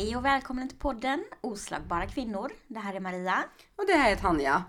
[0.00, 2.52] Hej och välkommen till podden Oslagbara kvinnor.
[2.68, 3.44] Det här är Maria.
[3.76, 4.64] Och det här är Tanja.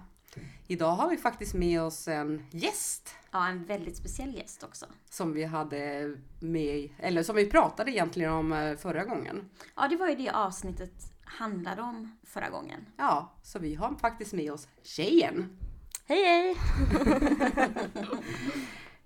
[0.68, 4.86] Idag har vi faktiskt med oss en gäst Ja, en väldigt speciell gäst också.
[5.10, 9.50] som vi hade med, eller som vi pratade egentligen om eh, förra gången.
[9.76, 12.86] Ja, det var ju det avsnittet handlade om förra gången.
[12.98, 15.58] Ja, så vi har faktiskt med oss tjejen.
[16.06, 16.56] Hej hej!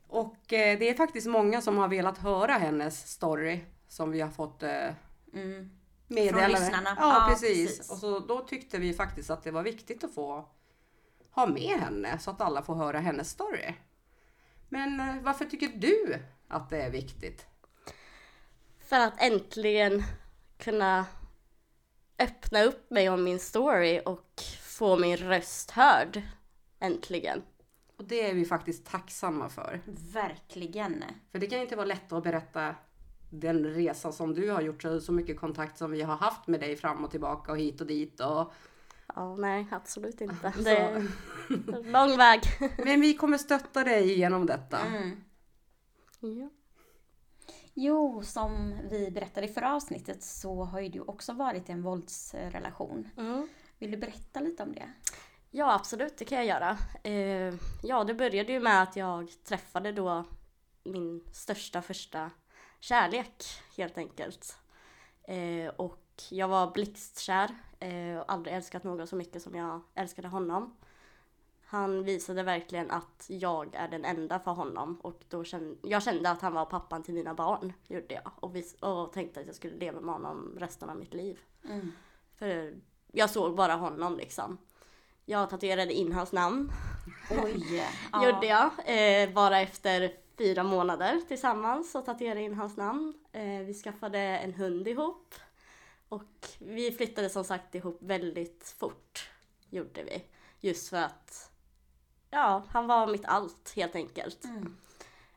[0.07, 4.31] Och eh, det är faktiskt många som har velat höra hennes story som vi har
[4.31, 4.89] fått eh,
[5.33, 5.69] Mm.
[6.07, 6.55] Meddelande.
[6.57, 6.95] Från lyssnarna.
[6.99, 7.77] Ja, Ja, precis.
[7.77, 7.91] precis.
[7.91, 10.49] Och så då tyckte vi faktiskt att det var viktigt att få
[11.31, 13.73] ha med henne så att alla får höra hennes story.
[14.69, 17.45] Men eh, varför tycker du att det är viktigt?
[18.79, 20.03] För att äntligen
[20.57, 21.05] kunna
[22.19, 26.21] öppna upp mig om min story och få min röst hörd.
[26.79, 27.41] Äntligen.
[27.97, 29.81] Och det är vi faktiskt tacksamma för.
[30.13, 31.03] Verkligen.
[31.31, 32.75] För det kan ju inte vara lätt att berätta
[33.39, 36.59] den resa som du har gjort, så så mycket kontakt som vi har haft med
[36.59, 38.19] dig fram och tillbaka och hit och dit.
[38.19, 38.53] Och,
[39.15, 40.51] Ja, nej absolut inte.
[40.55, 42.41] Så- Det är lång väg.
[42.85, 44.79] men vi kommer stötta dig genom detta.
[44.79, 45.23] Mm.
[46.19, 46.49] Ja.
[47.73, 51.81] Jo, som vi berättade i förra avsnittet så har ju du också varit i en
[51.81, 53.09] våldsrelation.
[53.17, 53.47] Mm.
[53.79, 54.89] Vill du berätta lite om det?
[55.51, 56.77] Ja, absolut, det kan jag göra.
[57.03, 60.25] Eh, ja, det började ju med att jag träffade då
[60.83, 62.31] min största första
[62.85, 63.43] kärlek,
[63.77, 64.57] helt enkelt.
[65.23, 67.49] Eh, och jag var blixtkär
[67.79, 70.75] eh, och aldrig älskat någon så mycket som jag älskade honom.
[71.65, 76.29] Han visade verkligen att jag är den enda för honom och då kände, jag kände
[76.29, 78.31] att han var pappan till mina barn, gjorde jag.
[78.35, 81.39] Och, vis, och tänkte att jag skulle leva med honom resten av mitt liv.
[81.69, 81.91] Mm.
[82.35, 82.75] För
[83.11, 84.57] jag såg bara honom liksom.
[85.25, 86.71] Jag tatuerade in hans namn,
[87.43, 87.87] Oj!
[88.25, 88.71] gjorde jag.
[88.85, 93.13] Eh, bara efter fyra månader tillsammans så tatuerade in hans namn.
[93.31, 95.35] Eh, vi skaffade en hund ihop.
[96.09, 99.29] Och vi flyttade som sagt ihop väldigt fort,
[99.69, 100.23] gjorde vi.
[100.59, 101.51] Just för att,
[102.29, 104.43] ja, han var mitt allt helt enkelt.
[104.45, 104.77] Mm.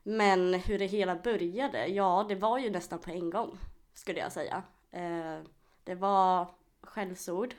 [0.03, 3.57] Men hur det hela började, ja det var ju nästan på en gång
[3.93, 4.63] skulle jag säga.
[4.91, 5.39] Eh,
[5.83, 6.47] det var
[6.81, 7.55] skällsord,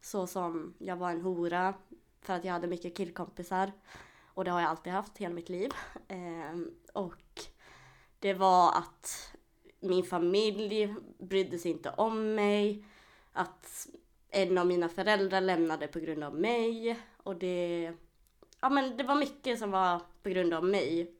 [0.00, 1.74] så som jag var en hora
[2.20, 3.72] för att jag hade mycket killkompisar.
[4.36, 5.70] Och det har jag alltid haft hela mitt liv.
[6.08, 6.58] Eh,
[6.92, 7.42] och
[8.18, 9.32] det var att
[9.80, 12.84] min familj brydde sig inte om mig.
[13.32, 13.88] Att
[14.30, 16.98] en av mina föräldrar lämnade på grund av mig.
[17.16, 17.92] Och det,
[18.60, 21.12] ja, men det var mycket som var på grund av mig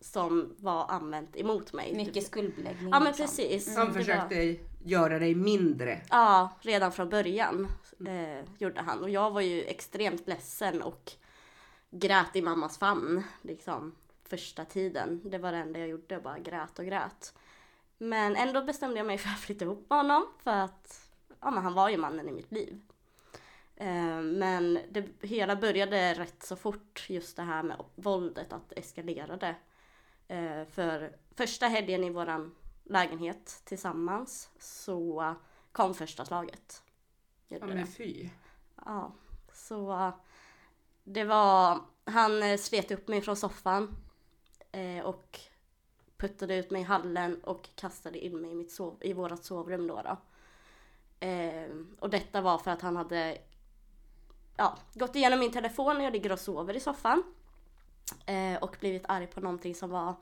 [0.00, 1.94] som var använt emot mig.
[1.96, 2.88] Mycket skuldbeläggning.
[2.90, 3.26] Ja men liksom.
[3.26, 3.76] precis.
[3.76, 6.00] Han Det var- försökte göra dig mindre.
[6.10, 7.68] Ja, redan från början
[8.06, 9.02] eh, gjorde han.
[9.02, 11.12] Och jag var ju extremt ledsen och
[11.98, 13.22] grät i mammas famn.
[13.42, 15.20] Liksom första tiden.
[15.24, 17.34] Det var det enda jag gjorde, bara grät och grät.
[17.98, 20.26] Men ändå bestämde jag mig för att flytta ihop med honom.
[20.38, 22.80] För att ja, men han var ju mannen i mitt liv.
[23.76, 28.78] Eh, men det hela började rätt så fort, just det här med våldet, att det
[28.78, 29.54] eskalerade.
[30.28, 32.54] Eh, för första helgen i våran
[32.84, 35.34] lägenhet tillsammans så
[35.72, 36.82] kom första slaget.
[37.48, 38.28] Gjorde Ja, men fy.
[38.84, 39.12] Ja,
[39.52, 40.12] så
[41.08, 43.96] det var, han eh, slet upp mig från soffan
[44.72, 45.40] eh, och
[46.16, 49.86] puttade ut mig i hallen och kastade in mig i, mitt sov, i vårat sovrum
[49.86, 50.02] då.
[50.02, 50.16] då.
[51.26, 53.38] Eh, och detta var för att han hade
[54.56, 57.22] ja, gått igenom min telefon när jag ligger och sover i soffan.
[58.26, 60.14] Eh, och blivit arg på någonting som var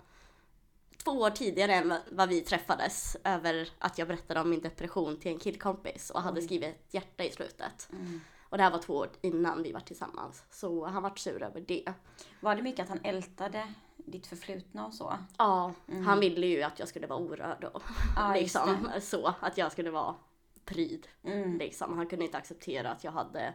[1.05, 5.33] två år tidigare än vad- vi träffades över att jag berättade om min depression till
[5.33, 7.89] en killkompis och hade skrivit ett hjärta i slutet.
[7.93, 8.21] Mm.
[8.54, 10.44] Och det här var två år innan vi var tillsammans.
[10.50, 11.92] Så han var sur över det.
[12.41, 15.19] Var det mycket att han ältade ditt förflutna och så?
[15.38, 16.06] Ja, Mm.
[16.06, 17.82] han ville ju att jag skulle vara orörd och
[18.16, 19.34] just liksom så.
[19.41, 20.15] Att jag skulle vara
[20.65, 21.09] pryd.
[21.24, 21.59] Mm.
[21.59, 21.97] Liksom.
[21.97, 23.54] Han kunde inte acceptera att jag hade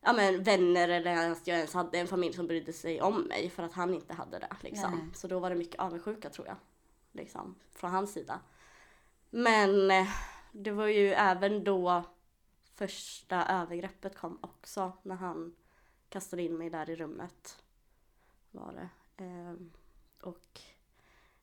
[0.00, 3.50] ja, men, vänner eller att jag ens hade en familj som brydde sig om mig
[3.50, 4.56] för att han inte hade det.
[4.62, 4.90] Liksom.
[4.90, 5.14] Nej.
[5.14, 6.56] Så då var det mycket avundsjuka tror jag.
[7.12, 8.40] Liksom, från hans sida.
[9.30, 10.08] Men eh,
[10.52, 12.04] det var ju även då
[12.80, 15.54] första övergreppet kom också när han
[16.08, 17.62] kastade in mig där i rummet.
[18.50, 18.88] Var det.
[19.24, 19.72] Ehm,
[20.22, 20.60] och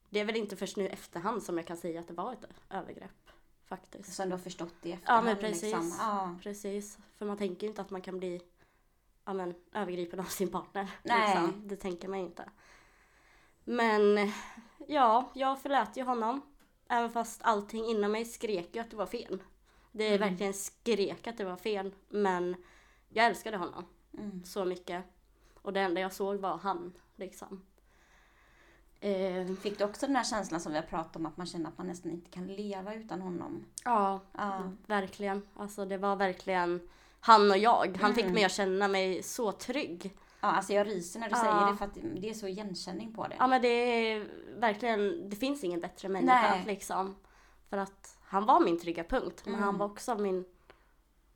[0.10, 2.34] det är väl inte först nu i efterhand som jag kan säga att det var
[2.34, 3.30] ett övergrepp.
[3.66, 4.14] Faktiskt.
[4.14, 5.26] Som du har förstått det i Ja efterhand.
[5.26, 5.62] men precis.
[5.62, 5.96] Liksom.
[6.00, 6.36] Ja.
[6.42, 6.98] Precis.
[7.18, 8.42] För man tänker ju inte att man kan bli
[9.26, 10.92] ja, men, övergripen av sin partner.
[11.04, 11.28] Nej.
[11.28, 11.68] Liksom.
[11.68, 12.50] Det tänker man ju inte.
[13.64, 14.32] Men
[14.88, 16.42] ja, jag förlät ju honom.
[16.90, 19.44] Även fast allting inom mig skrek ju att det var fel.
[19.98, 20.30] Det Mm.
[20.30, 21.92] verkligen skrek att det var fel.
[22.10, 22.56] Men
[23.10, 23.86] jag älskade honom
[24.18, 24.44] Mm.
[24.46, 25.04] så mycket.
[25.62, 27.66] Och det enda jag såg var han liksom.
[29.00, 31.70] Eh, Fick du också den här känslan som vi har pratat om att man känner
[31.70, 33.66] att man nästan inte kan leva utan honom?
[33.86, 34.72] ja, Ja.
[34.88, 35.42] verkligen.
[35.56, 36.90] Alltså det var verkligen
[37.20, 37.98] han och jag.
[38.02, 38.34] Han fick Mm.
[38.34, 40.18] mig att känna mig så trygg.
[40.42, 41.42] Ja, alltså jag ryser när du Ja.
[41.42, 43.36] säger det för att det är så igenkänning på det.
[43.40, 44.28] Ja men det är
[44.60, 46.64] verkligen, det finns ingen bättre människa Nej.
[46.66, 47.16] liksom.
[47.70, 49.64] För att han var min trygga punkt men Mm.
[49.66, 50.46] han var också min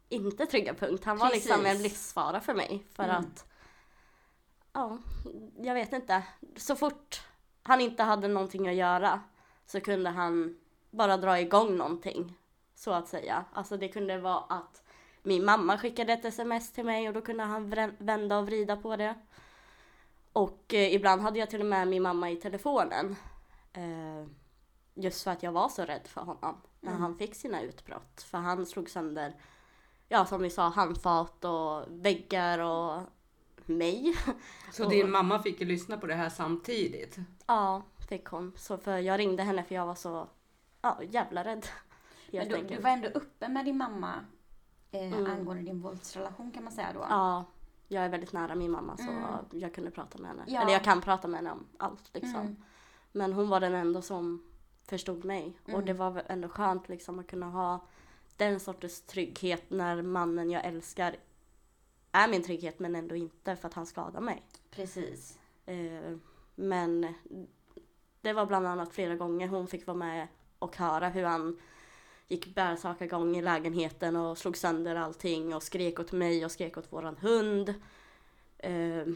[0.10, 1.04] inte trygga punkt.
[1.06, 1.46] Han var Precis.
[1.46, 2.86] liksom en livsfara för mig.
[2.94, 3.16] För Mm.
[3.16, 3.46] att,
[4.74, 4.98] ja,
[5.58, 6.24] jag vet inte.
[6.56, 7.22] Så fort
[7.64, 9.22] han inte hade någonting att göra
[9.66, 10.58] så kunde han
[10.90, 12.38] bara dra igång någonting.
[12.76, 13.46] Så att säga.
[13.54, 14.84] Alltså det kunde vara att
[15.24, 18.96] min mamma skickade ett sms till mig och då kunde han vända och vrida på
[18.96, 19.16] det.
[20.34, 23.16] Och eh, ibland hade jag till och med min mamma i telefonen.
[23.74, 24.28] Eh,
[24.94, 27.02] just för att jag var så rädd för honom när Mm.
[27.02, 28.22] han fick sina utbrott.
[28.22, 29.36] För han slog sönder,
[30.10, 33.02] ja som vi sa, handfat och väggar och
[33.66, 34.16] mig.
[34.72, 37.18] Så Och- din mamma fick ju lyssna på det här samtidigt.
[37.48, 38.52] Ja, fick hon.
[38.58, 40.28] Så för jag ringde henne för jag var så,
[40.82, 41.66] ja jävla rädd.
[42.32, 44.14] Men du, du var ändå uppe med din mamma
[44.92, 45.32] eh, Mm.
[45.32, 47.06] angående din våldsrelation kan man säga då?
[47.10, 47.46] Ja,
[47.88, 49.24] jag är väldigt nära min mamma så Mm.
[49.52, 50.44] jag kunde prata med henne.
[50.48, 50.62] Ja.
[50.62, 52.36] Eller jag kan prata med henne om allt liksom.
[52.42, 52.56] Mm.
[53.12, 54.44] Men hon var den enda som
[54.88, 55.54] förstod mig.
[55.64, 55.86] Och Mm.
[55.86, 57.88] det var ändå skönt liksom att kunna ha
[58.38, 61.16] den sortens trygghet när mannen jag älskar
[62.12, 64.44] är min trygghet men ändå inte för att han skadar mig.
[64.72, 65.40] Precis.
[65.66, 66.18] Eh,
[66.56, 67.14] men
[68.22, 70.28] det var bland annat flera gånger hon fick vara med
[70.60, 71.60] och höra hur han
[72.28, 76.94] gick bärsakagång i lägenheten och slog sönder allting och skrek åt mig och skrek åt
[76.94, 77.74] våran hund.
[78.58, 79.08] Eh,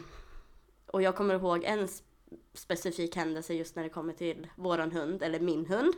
[0.86, 1.88] och jag kommer ihåg en
[2.54, 5.94] specifik händelse just när det kommer till våran hund, eller min hund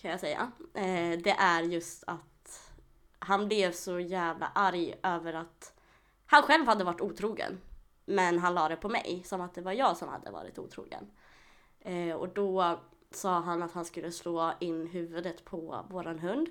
[0.00, 0.52] kan jag säga.
[0.74, 2.70] Eh, det är just att
[3.18, 5.74] han blev så jävla arg över att
[6.26, 7.60] han själv hade varit otrogen.
[8.04, 11.10] Men han la det på mig som att det var jag som hade varit otrogen.
[11.80, 16.48] Eh, och då sa han att han skulle slå in huvudet på våran hund.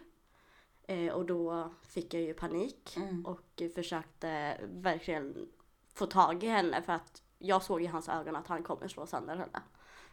[0.84, 3.26] Eh, och då fick jag ju panik Mm.
[3.26, 5.48] och försökte verkligen
[5.94, 9.06] få tag i henne för att jag såg i hans ögon att han kommer slå
[9.06, 9.62] sönder henne.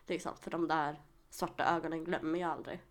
[0.06, 1.00] Liksom, för de där
[1.30, 2.82] svarta ögonen glömmer jag aldrig.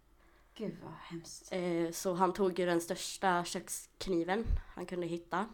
[0.56, 1.54] Gud vad hemskt.
[1.54, 4.46] Eh, så han tog ju den största kökskniven
[4.76, 5.46] han kunde hitta.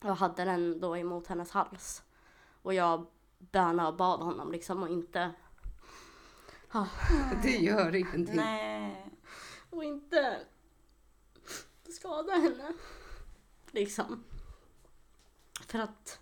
[0.00, 2.02] Och hade den då emot hennes hals.
[2.62, 3.06] Och jag
[3.38, 5.32] bönade och bad honom liksom och inte...
[6.72, 6.88] Ja,
[7.42, 8.36] Det gör ingenting.
[8.36, 9.10] Nej.
[9.70, 10.40] och inte
[11.88, 12.72] skada henne.
[13.70, 14.24] Liksom.
[15.66, 16.21] För att...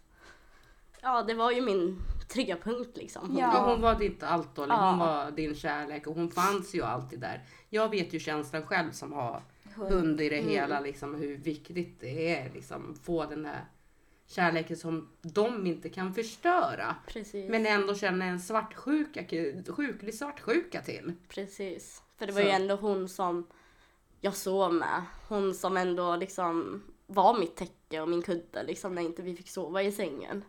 [1.03, 1.99] Ja, det var ju min
[2.29, 3.29] trygga punkt liksom.
[3.29, 3.51] Hon- Ja.
[3.55, 4.91] Ja, hon var ditt allt då, Ja.
[4.91, 7.45] hon var din kärlek och hon fanns ju alltid där.
[7.69, 9.43] Jag vet ju känslan själv som har
[9.75, 9.93] Hund.
[9.93, 10.51] hund i det Mm.
[10.51, 13.65] hela, liksom, hur viktigt det är liksom få den där
[14.27, 16.97] kärleken som de inte kan förstöra.
[17.07, 17.51] Precis.
[17.51, 19.25] Men ändå känna en svartsjuka,
[19.73, 21.13] sjuklig svartsjuka till.
[21.29, 22.03] Precis.
[22.19, 22.47] För det var Så.
[22.47, 23.47] ju ändå hon som
[24.21, 25.03] jag sov med.
[25.29, 29.49] Hon som ändå liksom var mitt täcke och min kudde liksom när inte vi fick
[29.51, 30.45] sova i sängen.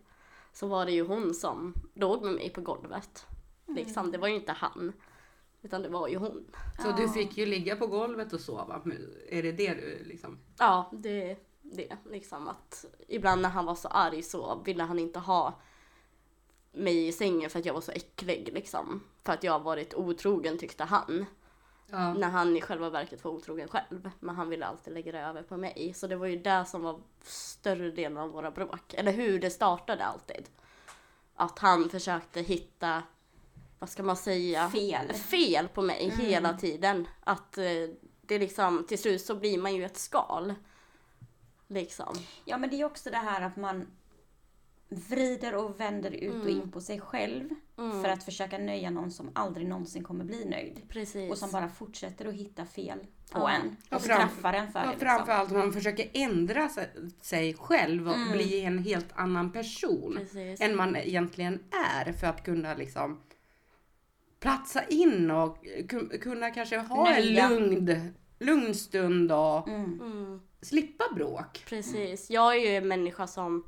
[0.53, 3.25] Så var det ju hon som låg med mig på golvet.
[3.67, 4.93] Liksom, det var ju inte han.
[5.61, 6.45] Utan det var ju hon.
[6.81, 6.95] Så Ja.
[6.97, 8.81] du fick ju ligga på golvet och sova.
[9.29, 10.37] Är det det du liksom?
[10.57, 11.97] Ja, det det.
[12.11, 15.59] Liksom att ibland när han var så arg så ville han inte ha
[16.71, 19.03] mig i sängen för att jag var så äcklig liksom.
[19.23, 21.25] För att jag har varit otrogen tyckte han.
[21.91, 22.13] Ja.
[22.13, 24.09] När han i själva verket var otrogen själv.
[24.19, 25.93] Men han ville alltid lägga det över på mig.
[25.95, 28.93] Så det var ju det som var större delen av våra bråk.
[28.93, 30.49] Eller hur det startade alltid.
[31.35, 33.03] Att han försökte hitta,
[33.79, 34.69] vad ska man säga?
[34.69, 35.13] Fel.
[35.13, 36.25] Fel på mig Mm.
[36.25, 37.07] hela tiden.
[37.23, 37.63] Att eh,
[38.21, 40.53] det liksom, till slut så blir man ju ett skal.
[41.67, 42.15] Liksom.
[42.45, 43.87] Ja men det är också det här att man
[44.93, 46.49] vrider och vänder ut och Mm.
[46.61, 48.01] in på sig själv Mm.
[48.01, 50.81] för att försöka nöja någon som aldrig någonsin kommer bli nöjd.
[50.89, 51.31] Precis.
[51.31, 52.99] Och som bara fortsätter att hitta fel
[53.31, 53.49] på Ja.
[53.49, 53.75] en.
[53.89, 54.91] Och Och straffar en för Ja, det.
[54.91, 55.07] Liksom.
[55.07, 56.69] framförallt om man försöker ändra
[57.21, 58.31] sig- själv och Mm.
[58.31, 60.61] bli en helt annan person Precis.
[60.61, 61.59] än man egentligen
[62.05, 63.21] är för att kunna liksom
[64.39, 67.49] platsa in och ku- kunna kanske ha Nöja.
[67.49, 70.01] en lugn, lugn stund och Mm.
[70.01, 70.41] Mm.
[70.61, 71.63] slippa bråk.
[71.67, 72.29] Precis.
[72.29, 73.63] Jag är ju en människa som,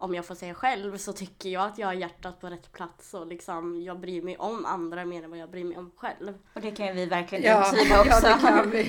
[0.00, 3.14] om jag får säga själv, så tycker jag att jag har hjärtat på rätt plats
[3.14, 6.34] och liksom jag bryr mig om andra mer än vad jag bryr mig om själv.
[6.54, 8.26] Och det kan ju vi verkligen Ja, intyga ja, också.
[8.26, 8.82] det kan vi.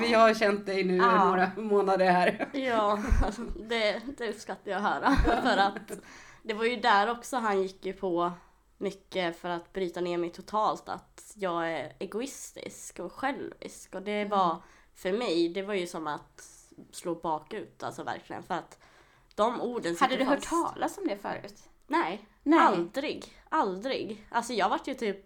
[0.00, 1.24] Vi har känt dig nu Ja.
[1.24, 2.48] några månader här.
[2.52, 2.98] Ja,
[3.68, 5.16] det, det uppskattar jag att höra.
[5.42, 5.92] För att
[6.42, 8.32] det var ju där också han gick ju på
[8.78, 10.88] mycket för att bryta ner mig totalt.
[10.88, 13.94] Att jag är egoistisk och självisk.
[13.94, 14.56] Och det var
[14.94, 16.44] för mig, det var ju som att
[16.90, 18.42] slå bakut alltså verkligen.
[18.42, 18.78] För att
[19.34, 20.50] de orden Hade du hört fast.
[20.74, 21.62] talas om det förut?
[21.86, 22.58] Nej, Nej.
[22.58, 23.24] aldrig.
[23.48, 24.26] Aldrig.
[24.30, 25.24] Alltså jag vart ju typ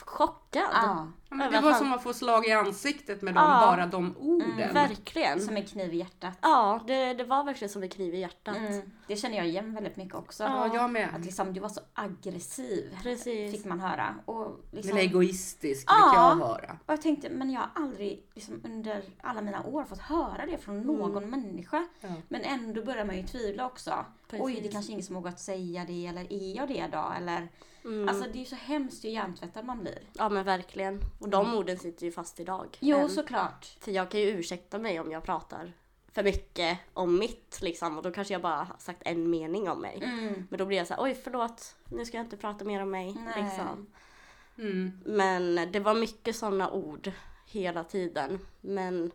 [0.00, 0.62] chockad.
[0.72, 3.60] Ja, men det att var han- som att få slag i ansiktet med de, Ja.
[3.66, 4.74] bara de orden.
[4.74, 5.40] Verkligen.
[5.40, 6.38] som en kniv i hjärtat.
[6.42, 8.56] Ja, det, det var verkligen som en kniv i hjärtat.
[8.56, 8.90] Mm.
[9.06, 10.42] Det känner jag igen väldigt mycket också.
[10.44, 11.08] Ja, jag Att med.
[11.24, 12.98] liksom, du var så aggressiv.
[13.02, 13.52] Precis.
[13.52, 14.14] Fick man höra.
[14.24, 15.94] Och liksom, Men egoistisk Ja.
[15.94, 16.78] fick jag höra.
[16.86, 20.58] Och jag tänkte, men jag har aldrig liksom, under alla mina år fått höra det
[20.58, 21.86] från någon människa.
[22.00, 22.08] Ja.
[22.28, 24.04] Men ändå börjar man ju tvivla också.
[24.32, 24.72] Oj, det Precis.
[24.72, 27.12] kanske ingen som vågat säga det, eller är jag det då?
[27.16, 27.48] Eller,
[27.84, 28.08] Mm.
[28.08, 29.98] Alltså det är ju så hemskt hur hjärntvättad man blir.
[30.12, 31.00] Ja men verkligen.
[31.20, 32.78] Och de orden sitter ju fast idag.
[32.80, 33.10] Jo, Än.
[33.10, 33.76] såklart.
[33.80, 35.72] För jag kan ju ursäkta mig om jag pratar
[36.14, 37.96] för mycket om mitt liksom.
[37.96, 40.00] Och då kanske jag bara har sagt en mening om mig.
[40.02, 40.46] Mm.
[40.50, 42.90] Men då blir jag så här, oj förlåt, nu ska jag inte prata mer om
[42.90, 43.14] mig.
[43.14, 43.42] Nej.
[43.42, 43.86] Liksom.
[44.58, 45.00] Mm.
[45.04, 47.12] Men det var mycket sådana ord
[47.46, 48.38] hela tiden.
[48.60, 49.10] Men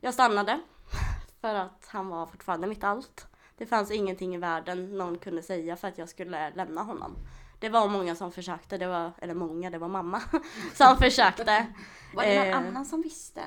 [0.00, 0.60] jag stannade.
[1.40, 3.26] För att han var fortfarande mitt allt.
[3.56, 7.16] Det fanns ingenting i världen någon kunde säga för att jag skulle lämna honom.
[7.64, 10.22] Det var många som försökte, det var, eller många, det var mamma
[10.74, 11.66] som försökte.
[12.14, 12.56] Var det någon Eh.
[12.56, 13.40] annan som visste?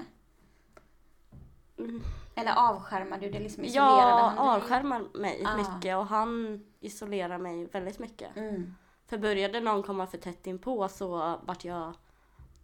[1.78, 2.02] Mm.
[2.36, 3.64] Eller avskärmade du det liksom?
[3.64, 4.56] Isolerade Jag han dig?
[4.56, 5.58] avskärmar mig Ah.
[5.58, 8.36] mycket och han isolerar mig väldigt mycket.
[8.38, 8.74] Mm.
[9.08, 11.94] För började någon komma för tätt in på så vart jag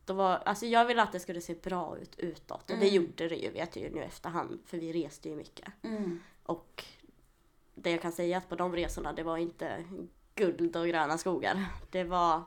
[0.06, 2.94] då var, alltså jag ville att det skulle se bra ut utåt och det Mm.
[2.96, 5.68] gjorde det ju vet jag ju nu efterhand för vi reste ju mycket.
[5.84, 6.20] Mm.
[6.44, 6.84] Och
[7.76, 9.84] det jag kan säga att på de resorna det var inte
[10.36, 11.66] guld och gröna skogar.
[11.92, 12.44] Det var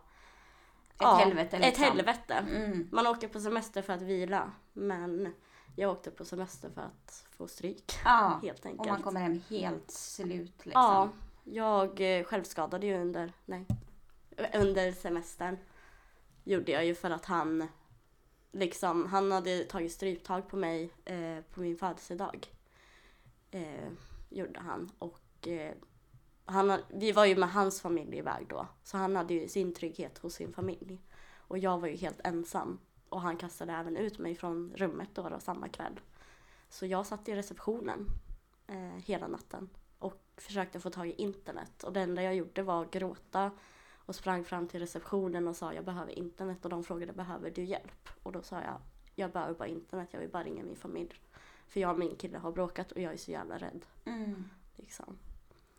[0.98, 1.84] Ett helvete Ett liksom.
[1.84, 2.34] helvete.
[2.34, 2.88] Mm.
[2.92, 5.34] Man åker på semester för att vila men
[5.76, 7.92] jag åkte på semester för att få stryk.
[8.04, 8.88] Ja, Helt och enkelt.
[8.88, 10.82] man kommer hem helt slut liksom.
[10.82, 11.08] Ja,
[11.44, 13.66] jag eh, självskadade ju under, nej,
[14.54, 15.58] under semestern.
[16.44, 17.68] Gjorde jag ju för att han
[18.52, 22.46] liksom, han hade tagit stryptag på mig eh, på min födelsedag.
[23.50, 23.88] Eh,
[24.28, 25.74] gjorde han och eh,
[26.46, 28.66] han, ha- vi var ju med hans familj iväg då.
[28.82, 31.00] Så han hade ju sin trygghet hos sin familj.
[31.36, 32.78] Och jag var ju helt ensam.
[33.08, 36.00] Och han kastade även ut mig från rummet då, då samma kväll.
[36.68, 38.06] Så jag satt i receptionen
[38.66, 41.82] eh, hela natten och försökte få tag i internet.
[41.82, 43.50] Och det enda jag gjorde var att gråta
[43.94, 47.64] och sprang fram till receptionen och sa jag behöver internet och de frågade behöver du
[47.64, 48.08] hjälp?
[48.22, 48.80] Och då sa jag
[49.18, 51.20] jag behöver bara internet, jag vill bara ringa min familj.
[51.68, 53.86] För jag och min kille har bråkat och jag är så jävla rädd.
[54.04, 54.44] Mm.
[54.76, 55.18] Liksom.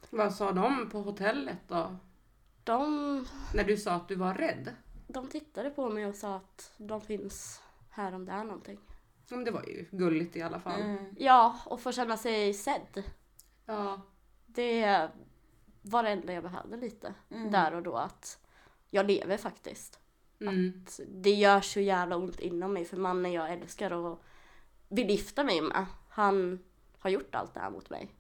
[0.09, 1.95] Vad sa de på hotellet då?
[2.63, 4.75] De, När du sa att du var rädd?
[5.09, 8.79] de tittade på mig och sa att de finns här om det är någonting.
[9.29, 10.81] Men det var ju gulligt i alla fall.
[10.81, 11.15] Mm.
[11.17, 13.03] Ja, och få känna sig sedd.
[13.65, 14.01] Ja.
[14.45, 15.07] Det
[15.81, 17.51] var det enda jag behövde lite Mm.
[17.51, 17.95] där och då.
[17.97, 18.39] Att
[18.89, 19.99] jag lever faktiskt.
[20.39, 20.83] Mm.
[20.85, 24.23] Att det gör så jävla ont inom mig för mannen jag älskar och
[24.87, 26.59] vill gifta mig med, han
[26.99, 28.11] har gjort allt det här mot mig.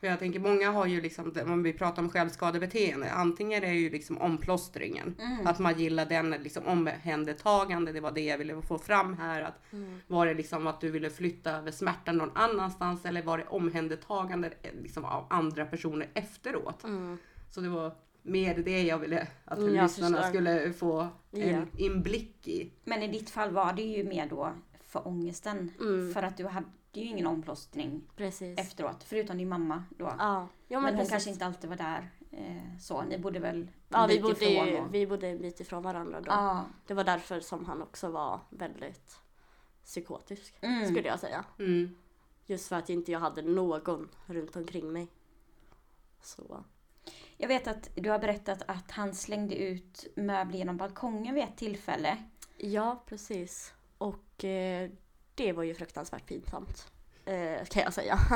[0.00, 3.74] För jag tänker många har ju liksom, om vi pratar om självskadebeteende, antingen är det
[3.74, 5.16] ju liksom omplåstringen.
[5.20, 5.46] Mm.
[5.46, 9.42] Att man gillar den liksom omhändertagande, det var det jag ville få fram här.
[9.42, 10.00] Att Mm.
[10.06, 14.50] Var det liksom att du ville flytta över smärtan någon annanstans eller var det omhändertagande
[14.82, 16.84] liksom av andra personer efteråt?
[16.84, 17.18] Mm.
[17.50, 17.92] Så det var
[18.22, 20.28] mer det jag ville att Mm, jag lyssnarna förstår.
[20.28, 21.00] skulle få
[21.32, 21.62] en Ja.
[21.78, 22.72] inblick i.
[22.84, 24.52] Men i ditt fall var det ju mer då
[24.84, 25.72] för ångesten.
[25.80, 26.14] Mm.
[26.14, 28.58] För att du hade ju ingen omplåstring Precis.
[28.58, 29.02] efteråt.
[29.04, 30.04] Förutom din mamma då.
[30.18, 32.10] Ja, ja men men, hon kanske inte alltid var där.
[32.32, 35.82] Eh, så ni bodde väl Ja, vi bodde, ifrån och- vi bodde en bit ifrån
[35.82, 36.26] varandra då.
[36.30, 36.64] Ja.
[36.86, 39.20] Det var därför som han också var väldigt
[39.84, 40.86] psykotisk, Mm.
[40.86, 41.44] skulle jag säga.
[41.58, 41.96] Mm.
[42.46, 45.08] Just för att inte jag hade någon runt omkring mig.
[46.22, 46.64] Så.
[47.40, 51.56] Jag vet att du har berättat att han slängde ut möbler genom balkongen vid ett
[51.56, 52.16] tillfälle.
[52.56, 53.72] Ja, precis.
[53.98, 54.90] Och eh,
[55.34, 56.92] det var ju fruktansvärt pinsamt.
[57.24, 58.18] Eh, kan jag säga.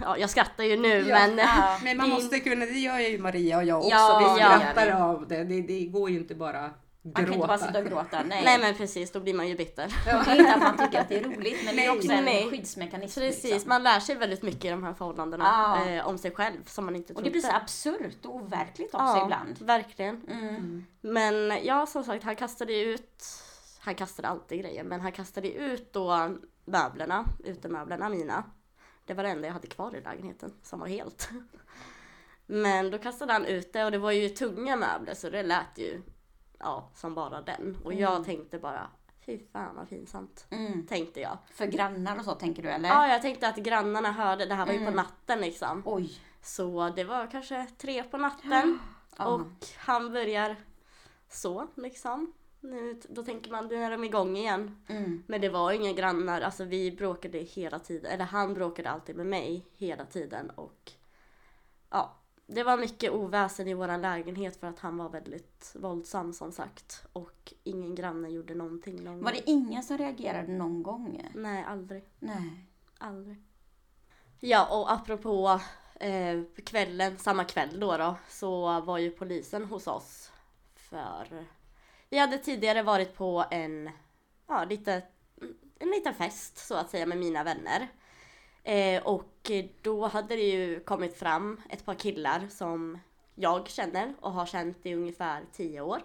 [0.00, 1.18] Ja, jag skrattar ju nu Ja.
[1.18, 1.38] men...
[1.38, 1.78] Ja.
[1.84, 3.90] Men man måste kunna, det gör ju Maria och jag också.
[3.90, 4.58] Ja, vi ja.
[4.58, 5.44] skrattar av det.
[5.44, 5.62] det.
[5.62, 6.70] Det går ju inte bara
[7.04, 7.66] Man kan inte bara gråta.
[7.66, 8.22] sitta och gråta.
[8.22, 8.44] Nej.
[8.44, 9.94] Nej men precis, då blir man ju bitter.
[10.04, 11.98] Det är inte att man tycker att det är roligt men det är Nej.
[11.98, 12.50] också en Nej.
[12.50, 13.20] skyddsmekanism.
[13.20, 13.68] Precis, liksom.
[13.68, 15.44] man lär sig väldigt mycket i de här förhållandena.
[15.44, 15.90] Ja.
[15.90, 17.28] Eh, om sig själv som man inte Och trodde.
[17.28, 19.58] det blir så absurt och overkligt också ja, ibland.
[19.58, 20.22] verkligen.
[20.30, 20.84] Mm.
[21.00, 23.24] Men ja, som sagt, han kastade ut,
[23.78, 28.44] han kastade alltid grejer, men han kastade ut då möblerna, utemöblerna mina.
[29.06, 31.28] Det var det enda jag hade kvar i lägenheten som var helt.
[32.46, 35.78] Men då kastade han ut det och det var ju tunga möbler så det lät
[35.78, 36.02] ju
[36.64, 37.78] ja, som bara den.
[37.84, 38.24] Och jag Mm.
[38.24, 38.90] tänkte bara,
[39.26, 40.46] fy fan vad pinsamt.
[40.50, 40.86] Mm.
[40.86, 41.38] Tänkte jag.
[41.52, 42.88] För grannar och så tänker du eller?
[42.88, 44.96] Ja, jag tänkte att grannarna hörde, det här var ju på Mm.
[44.96, 45.82] natten liksom.
[45.86, 46.20] Oj.
[46.42, 48.78] Så det var kanske tre på natten.
[49.18, 49.26] Ja.
[49.26, 50.56] Och han börjar
[51.30, 52.32] så liksom.
[52.60, 54.84] Nu, då tänker man, nu är de igång igen.
[54.88, 55.22] Mm.
[55.26, 58.10] Men det var inga grannar, alltså vi bråkade hela tiden.
[58.12, 60.50] Eller han bråkade alltid med mig hela tiden.
[60.50, 60.92] Och
[61.90, 62.14] ja,
[62.46, 67.06] det var mycket oväsen i våran lägenhet för att han var väldigt våldsam som sagt.
[67.12, 71.30] Och ingen granne gjorde någonting någon Var det ingen som reagerade någon gång?
[71.34, 72.04] Nej, aldrig.
[72.18, 72.66] Nej.
[72.98, 73.42] Aldrig.
[74.40, 75.60] Ja, och apropå
[75.94, 80.32] eh, kvällen, samma kväll då, då så var ju polisen hos oss.
[80.76, 81.46] För
[82.10, 83.90] vi hade tidigare varit på en,
[84.46, 85.02] ja, lite,
[85.78, 87.88] en liten fest så att säga med mina vänner.
[88.64, 89.50] Eh, och
[89.82, 92.98] då hade det ju kommit fram ett par killar som
[93.34, 96.02] jag känner och har känt i ungefär tio år.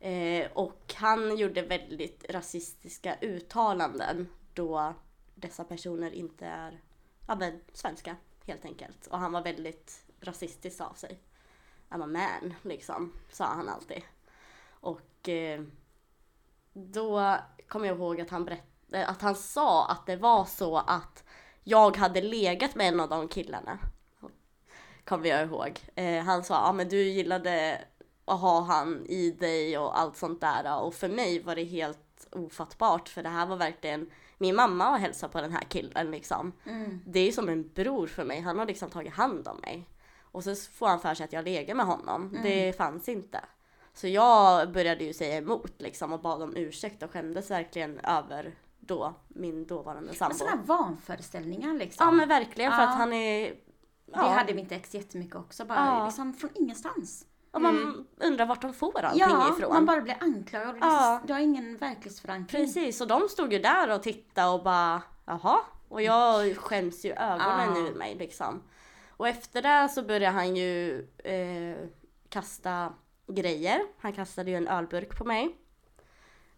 [0.00, 4.94] Eh, och han gjorde väldigt rasistiska uttalanden då
[5.34, 6.80] dessa personer inte är
[7.28, 9.06] ja, men, svenska helt enkelt.
[9.06, 11.18] Och han var väldigt rasistisk av sig.
[11.88, 14.02] I'm a man, liksom, sa han alltid.
[14.70, 15.62] Och eh,
[16.72, 17.36] då
[17.68, 21.24] kommer jag ihåg att han, berätt- att han sa att det var så att
[21.64, 23.78] jag hade legat med en av de killarna.
[25.04, 25.80] Kommer jag ihåg.
[25.94, 27.84] Eh, han sa, ja men du gillade
[28.24, 30.80] att ha han i dig och allt sånt där.
[30.80, 34.98] Och för mig var det helt ofattbart för det här var verkligen min mamma och
[34.98, 36.52] hälsade på den här killen liksom.
[36.66, 37.00] Mm.
[37.06, 38.40] Det är som en bror för mig.
[38.40, 39.88] Han har liksom tagit hand om mig.
[40.32, 42.28] Och så får han för sig att jag legat med honom.
[42.28, 42.42] Mm.
[42.42, 43.40] Det fanns inte.
[43.94, 48.54] Så jag började ju säga emot liksom och bad om ursäkt och skämdes verkligen över
[48.80, 50.34] då min dåvarande Men sambo.
[50.34, 52.06] sådana vanföreställningar liksom.
[52.06, 52.88] Ja men verkligen för Ja.
[52.88, 53.50] att han är...
[53.50, 53.56] Det
[54.16, 55.64] Ja, hade mitt ex jättemycket också.
[55.64, 56.04] Bara Ja.
[56.06, 57.26] liksom från ingenstans.
[57.52, 59.72] och man undrar vart de får allting Ja, ifrån.
[59.72, 60.76] man bara blir anklagad.
[60.80, 61.20] Ja.
[61.26, 62.64] Du har ingen verklighetsförankring.
[62.66, 65.58] Precis, och de stod ju där och tittade och bara jaha.
[65.88, 67.78] Och jag skäms ju ögonen Ja.
[67.80, 68.62] ur mig liksom.
[69.16, 71.76] Och efter det så började han ju eh,
[72.28, 72.92] kasta
[73.26, 73.80] grejer.
[73.98, 75.56] Han kastade ju en ölburk på mig.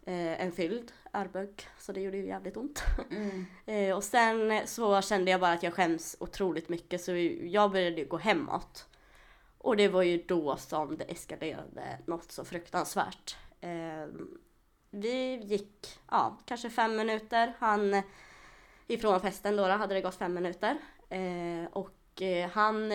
[0.07, 2.83] Eh, en fylld ölburk, så det gjorde ju jävligt ont.
[3.11, 3.47] Mm.
[3.67, 7.97] Eh, och sen så kände jag bara att jag skäms otroligt mycket så jag började
[7.97, 8.87] ju gå hemåt.
[9.59, 13.37] Och det var ju då som det eskalerade något så fruktansvärt.
[13.61, 14.07] Eh,
[14.91, 17.57] vi gick, ja, kanske fem minuter.
[17.59, 18.03] Han,
[18.87, 20.79] ifrån festen då, då hade det gått fem minuter.
[21.09, 22.23] Eh, och
[22.53, 22.93] han,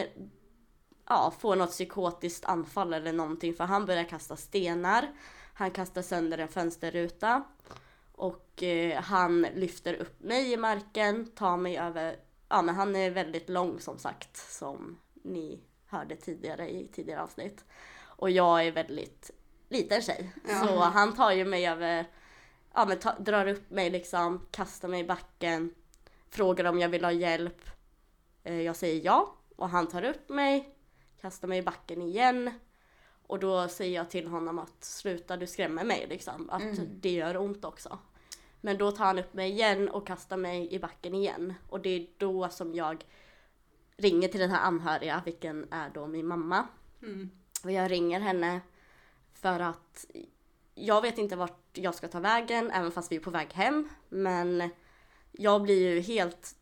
[1.05, 5.07] ja, får något psykotiskt anfall eller någonting för han börjar kasta stenar.
[5.53, 7.43] Han kastar sönder en fönsterruta.
[8.17, 13.11] Och eh, han lyfter upp mig i marken, tar mig över, ja men han är
[13.11, 17.65] väldigt lång som sagt som ni hörde tidigare i tidigare avsnitt.
[17.99, 19.31] Och jag är väldigt
[19.69, 20.33] liten tjej.
[20.47, 20.59] Ja.
[20.59, 22.05] Så han tar ju mig över,
[22.73, 25.73] ja men ta, drar upp mig liksom, kastar mig i backen,
[26.29, 27.61] frågar om jag vill ha hjälp.
[28.43, 30.75] Eh, jag säger ja och han tar upp mig,
[31.21, 32.51] kastar mig i backen igen.
[33.27, 36.75] Och då säger jag till honom att sluta du skrämmer mig liksom, att Mm.
[37.01, 37.99] det gör ont också.
[38.61, 41.53] Men då tar han upp mig igen och kastar mig i backen igen.
[41.69, 43.05] Och det är då som jag
[43.97, 46.67] ringer till den här anhöriga, vilken är då min mamma.
[47.01, 47.29] Mm.
[47.63, 48.61] Och jag ringer henne
[49.33, 50.05] för att
[50.75, 53.89] jag vet inte vart jag ska ta vägen, även fast vi är på väg hem.
[54.09, 54.69] Men
[55.31, 56.55] jag blir ju helt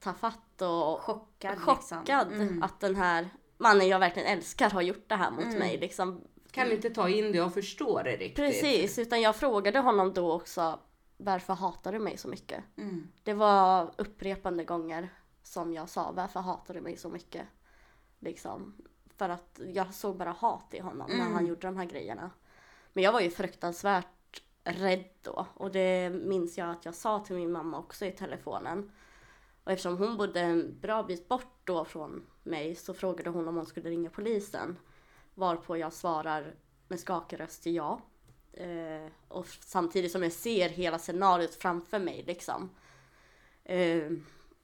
[0.00, 1.58] tafatt och Chockad.
[1.58, 2.40] chockad Liksom.
[2.48, 2.62] Mm.
[2.62, 5.58] att den här mannen jag verkligen älskar har gjort det här mot Mm.
[5.58, 5.78] mig.
[5.78, 8.36] Liksom, Kan inte ta in det och förstå det riktigt.
[8.36, 10.78] Precis, utan jag frågade honom då också
[11.16, 12.64] varför hatar du mig så mycket?
[12.76, 13.08] Mm.
[13.22, 15.08] Det var upprepande gånger
[15.42, 17.46] som jag sa varför hatar du mig så mycket?
[18.18, 18.74] Liksom.
[19.16, 21.34] För att jag såg bara hat i honom när Mm.
[21.34, 22.30] han gjorde de här grejerna.
[22.92, 27.36] Men jag var ju fruktansvärt rädd då och det minns jag att jag sa till
[27.36, 28.90] min mamma också i telefonen.
[29.64, 33.56] Och eftersom hon bodde en bra bit bort då från mig så frågade hon om
[33.56, 34.76] hon skulle ringa polisen.
[35.34, 36.54] Varpå jag svarar
[36.88, 38.00] med skakig röst ja.
[38.52, 42.70] Eh, och samtidigt som jag ser hela scenariot framför mig liksom.
[43.64, 44.10] Eh,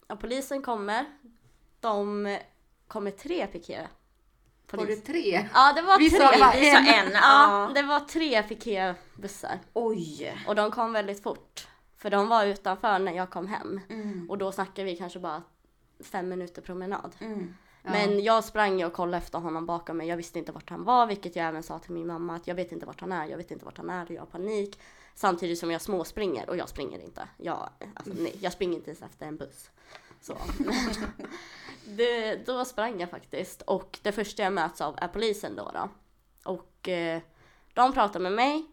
[0.06, 1.04] ja, polisen kommer.
[1.80, 2.38] De
[2.88, 3.88] kommer tre piké.
[4.70, 5.48] Var det tre?
[5.54, 6.18] Ja det var Vi tre.
[6.18, 7.12] sa Vi sa en.
[7.12, 9.58] Ja, det var tre piketbussar.
[9.72, 10.38] Oj.
[10.46, 11.68] Och de kom väldigt fort.
[11.96, 13.80] För de var utanför när jag kom hem.
[13.88, 14.30] Mm.
[14.30, 15.42] Och då snackar vi kanske bara
[16.00, 17.16] fem minuter promenad.
[17.20, 17.54] Mm.
[17.92, 20.08] Men jag sprang och kollade efter honom bakom mig.
[20.08, 22.54] Jag visste inte vart han var, vilket jag även sa till min mamma att jag
[22.54, 24.80] vet inte vart han är, jag vet inte vart han är och jag har panik.
[25.14, 27.28] Samtidigt som jag småspringer och jag springer inte.
[27.36, 29.70] Jag, alltså, nej, jag springer inte ens efter en buss.
[30.20, 30.36] Så.
[31.86, 35.70] det, då sprang jag faktiskt och det första jag möts av är polisen då.
[35.74, 35.88] då.
[36.50, 37.22] Och eh,
[37.74, 38.66] de pratar med mig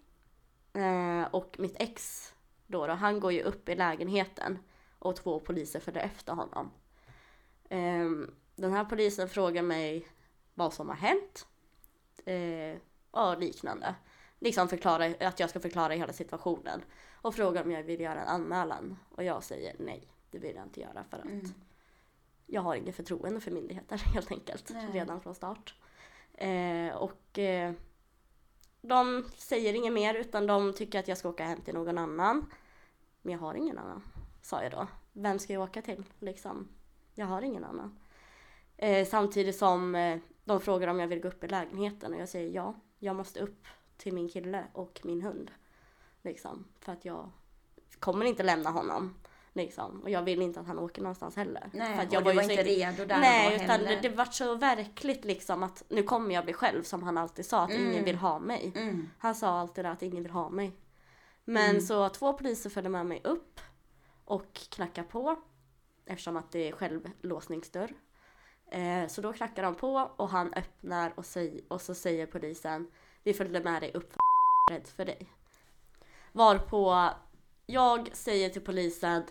[0.74, 2.28] eh, och mitt ex
[2.68, 4.60] då, då, han går ju upp i lägenheten
[5.00, 6.72] och två poliser följer efter honom.
[7.70, 10.08] Ehm, den här polisen frågar mig
[10.54, 11.48] vad som har hänt.
[12.26, 13.96] Eh, och liknande.
[14.40, 16.82] Liksom förklara, att jag ska förklara hela situationen.
[17.22, 18.98] Och frågar om jag vill göra en anmälan.
[19.16, 21.54] Och jag säger nej, det vill jag inte göra för att Mm.
[22.46, 24.70] jag har inget förtroende för myndigheter helt enkelt.
[24.74, 24.88] Nej.
[24.92, 25.76] Redan från start.
[26.34, 27.74] Eh, och eh,
[28.82, 32.46] de säger inget mer utan de tycker att jag ska åka hem till någon annan.
[33.22, 34.04] Men jag har ingen annan,
[34.42, 34.88] sa jag då.
[35.14, 36.04] Vem ska jag åka till?
[36.20, 36.68] Liksom,
[37.16, 38.00] jag har ingen annan.
[38.82, 42.30] Eh, samtidigt som eh, de frågar om jag vill gå upp i lägenheten och jag
[42.30, 43.66] säger ja, jag måste upp
[43.98, 45.52] till min kille och min hund.
[46.22, 47.30] Liksom, för att jag
[48.00, 49.16] kommer inte lämna honom.
[49.54, 50.02] Liksom.
[50.02, 51.70] Och jag vill inte att han åker någonstans heller.
[51.74, 53.90] Nej, för och att jag du var ju så- inte redo där Nej, utan heller.
[53.90, 57.46] det, det var så verkligt liksom att nu kommer jag bli själv som han alltid
[57.46, 58.04] sa att ingen Mm.
[58.06, 58.72] vill ha mig.
[58.76, 59.10] Mm.
[59.18, 60.72] Han sa alltid att ingen vill ha mig.
[61.44, 61.82] Men Mm.
[61.82, 63.60] så två poliser följde med mig upp
[64.26, 65.36] och knackar på
[66.06, 67.94] eftersom att det är självlåsningsdörr.
[68.72, 72.88] Eh, så då knackar de på och han öppnar och, säg, och så säger polisen
[73.24, 75.28] vi följde med dig upp för rädd för dig.
[76.32, 77.10] Varpå
[77.66, 79.24] jag säger till polisen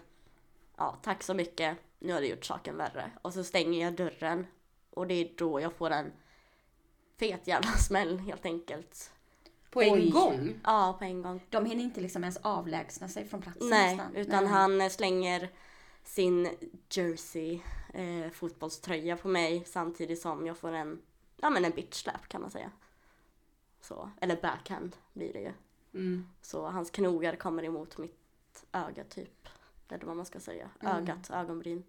[0.77, 3.11] ja tack så mycket, nu har du gjort saken värre.
[3.23, 4.47] Och så stänger jag dörren
[4.91, 6.13] och det är då jag får en
[7.19, 9.13] fet jävla smäll helt enkelt.
[9.71, 10.11] På en Oj.
[10.11, 10.61] gång?
[10.65, 11.47] Ja, på en gång.
[11.51, 14.17] De hinner inte liksom ens avlägsna sig från platsen Nej, nästan.
[14.17, 14.53] utan Nej.
[14.53, 15.51] han slänger
[16.03, 16.49] sin
[16.91, 17.61] jersey
[17.95, 21.03] eh, fotbollströja på mig samtidigt som jag får en,
[21.37, 22.71] ja men en bitch slap kan man säga.
[23.81, 25.53] Så, eller backhand blir det ju.
[25.95, 26.27] Mm.
[26.43, 29.49] Så hans knogar kommer emot mitt öga typ.
[29.89, 30.71] Eller vad man ska säga.
[30.81, 30.97] Mm.
[30.97, 31.85] Ögat, ögonbryn.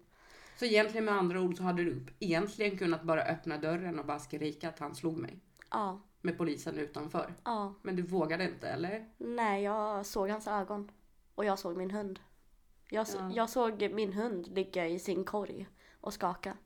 [0.56, 4.18] Så egentligen med andra ord så hade du egentligen kunnat bara öppna dörren och bara
[4.18, 5.40] skrika att han slog mig.
[5.70, 7.34] Ja, Med polisen utanför.
[7.44, 7.74] ja.
[7.82, 9.08] Men du vågade inte eller?
[9.18, 10.90] Nej, jag såg hans ögon.
[11.34, 12.20] Och jag såg min hund.
[12.92, 13.30] Jag, så, Ja.
[13.34, 15.68] jag såg min hund ligga i sin korg
[16.00, 16.56] och skaka.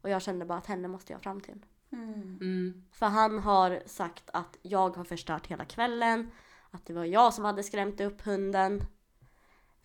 [0.00, 1.64] Och jag kände bara att henne måste jag fram till.
[1.92, 2.12] Mm.
[2.40, 2.84] Mm.
[2.92, 6.30] För han har sagt att jag har förstört hela kvällen.
[6.70, 8.84] Att det var jag som hade skrämt upp hunden.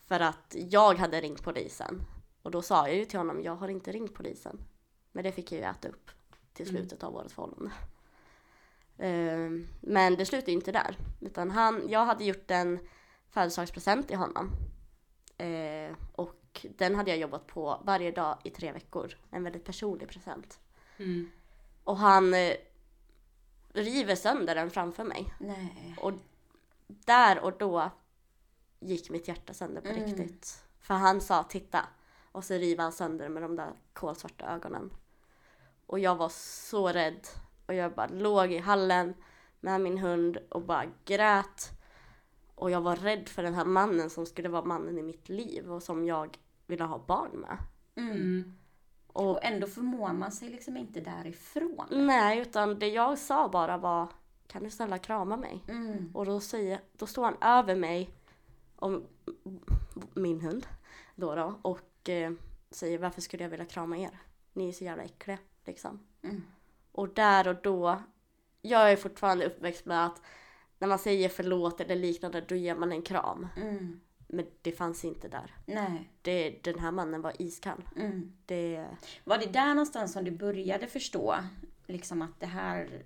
[0.07, 2.01] För att jag hade ringt polisen.
[2.41, 4.61] Och då sa jag ju till honom, jag har inte ringt polisen.
[5.11, 6.11] Men det fick jag ju äta upp
[6.53, 6.77] till Mm.
[6.81, 7.71] slutet av vårt förhållande.
[8.97, 10.97] Ehm, Men det slutade ju inte där.
[11.21, 12.79] Utan han, jag hade gjort en
[13.29, 14.51] födelsedagspresent till honom.
[15.39, 19.13] Eh, och den hade jag jobbat på varje dag i tre veckor.
[19.32, 20.60] En väldigt personlig present.
[20.97, 21.32] Mm.
[21.84, 22.54] Och han eh,
[23.73, 25.34] river sönder den framför mig.
[25.39, 25.95] Nej.
[26.02, 26.13] Och
[26.88, 27.91] där och då
[28.80, 30.06] gick mitt hjärta sönder på Mm.
[30.06, 30.63] riktigt.
[30.80, 31.86] För han sa titta.
[32.32, 34.91] Och så river han sönder med de där kolsvarta ögonen.
[35.86, 37.28] Och jag var så rädd.
[37.65, 39.13] Och jag bara låg i hallen
[39.60, 41.71] med min hund och bara grät.
[42.60, 45.72] Och jag var rädd för den här mannen som skulle vara mannen i mitt liv
[45.72, 47.58] och som jag ville ha barn med.
[47.95, 48.12] Mm.
[48.12, 48.58] Mm.
[49.08, 51.86] Och Och ändå förmår man sig liksom inte därifrån.
[51.91, 54.08] nej, utan det jag sa bara var
[54.48, 55.63] kan du snälla krama mig?
[55.67, 56.12] Mm.
[56.15, 58.10] Och då, säger, då står han över mig
[58.76, 59.02] och
[60.13, 60.67] min hund
[61.15, 62.32] då, då och eh,
[62.72, 64.19] säger varför skulle jag vilja krama er?
[64.54, 66.00] Ni är så jävla äckliga liksom.
[66.22, 66.43] Mm.
[66.91, 68.02] Och där och då,
[68.62, 70.22] jag är fortfarande uppväxt med att
[70.79, 73.47] när man säger förlåt eller liknande då ger man en kram.
[73.57, 73.99] Mm.
[74.27, 75.55] Men det fanns inte där.
[75.65, 76.09] Nej.
[76.21, 77.89] Det, den här mannen var iskall.
[77.95, 78.33] Mm.
[78.45, 78.85] Det,
[79.23, 81.35] Var det där någonstans som du började förstå
[81.87, 83.03] liksom att det här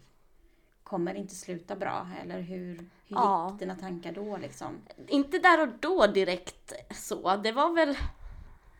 [0.83, 2.07] kommer inte sluta bra.
[2.21, 3.49] Eller hur, hur Ja.
[3.51, 4.75] gick dina tankar då liksom?
[5.07, 7.35] Inte där och då direkt så.
[7.35, 7.97] Det var väl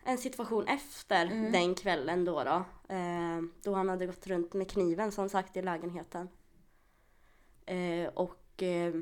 [0.04, 1.52] en situation efter Mm.
[1.52, 2.64] den kvällen då då.
[2.94, 6.28] Eh, då han hade gått runt med kniven som sagt i lägenheten.
[7.66, 8.94] Eh, och eh,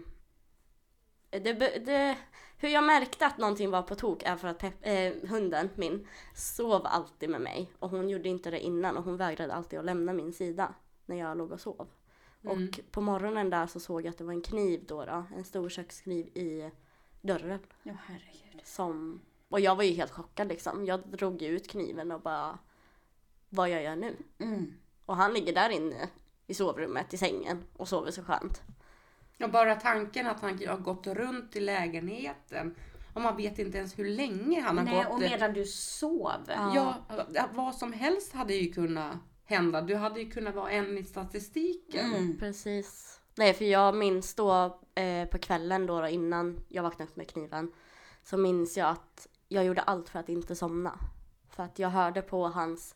[1.31, 1.53] det,
[1.85, 2.19] det,
[2.59, 6.09] hur jag märkte att någonting var på tok är för att Pep, eh, hunden min
[6.35, 7.71] sov alltid med mig.
[7.79, 10.75] Och hon gjorde inte det innan och hon vägrade alltid att lämna min sida
[11.07, 11.89] när jag låg och sov.
[12.45, 12.69] Mm.
[12.69, 15.45] Och på morgonen där så såg jag att det var en kniv då, då en
[15.45, 16.71] stor kökskniv i
[17.21, 17.59] dörren.
[17.83, 18.61] Ja, herregud.
[18.65, 20.87] Som, och jag var ju helt chockad liksom.
[20.87, 22.59] Jag drog ut kniven och bara,
[23.49, 24.17] vad gör jag nu?
[24.39, 24.75] Mm.
[25.07, 26.09] Och han ligger där inne
[26.47, 28.63] i sovrummet i sängen och sover så skönt.
[29.41, 32.75] Och bara tanken att han har gått runt i lägenheten
[33.15, 35.13] och man vet inte ens hur länge han har Nej, gått.
[35.13, 36.41] och medan du sov.
[36.49, 36.97] Ja.
[37.33, 39.81] Ja, vad som helst hade ju kunnat hända.
[39.81, 42.15] Du hade ju kunnat vara en i statistiken.
[42.15, 42.39] Mm.
[42.39, 43.21] Precis.
[43.35, 47.29] Nej, för jag minns då eh, på kvällen då, då innan jag vaknade upp med
[47.29, 47.73] kniven.
[48.25, 50.99] Så minns jag att jag gjorde allt för att inte somna.
[51.51, 52.95] För att jag hörde på hans,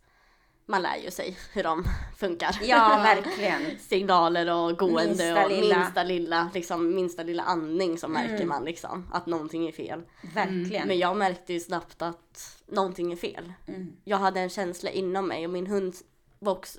[0.67, 1.85] man lär ju sig hur de
[2.17, 2.59] funkar.
[2.63, 3.79] Ja, verkligen.
[3.79, 5.79] signaler och gående Minsta och lilla.
[5.79, 8.49] minsta lilla, liksom, minsta lilla andning så märker Mm.
[8.49, 10.03] man liksom att någonting är fel.
[10.35, 10.89] Verkligen.
[10.89, 13.53] Men jag märkte ju snabbt att någonting är fel.
[13.67, 13.97] Mm.
[14.05, 15.95] Jag hade en känsla inom mig och min hund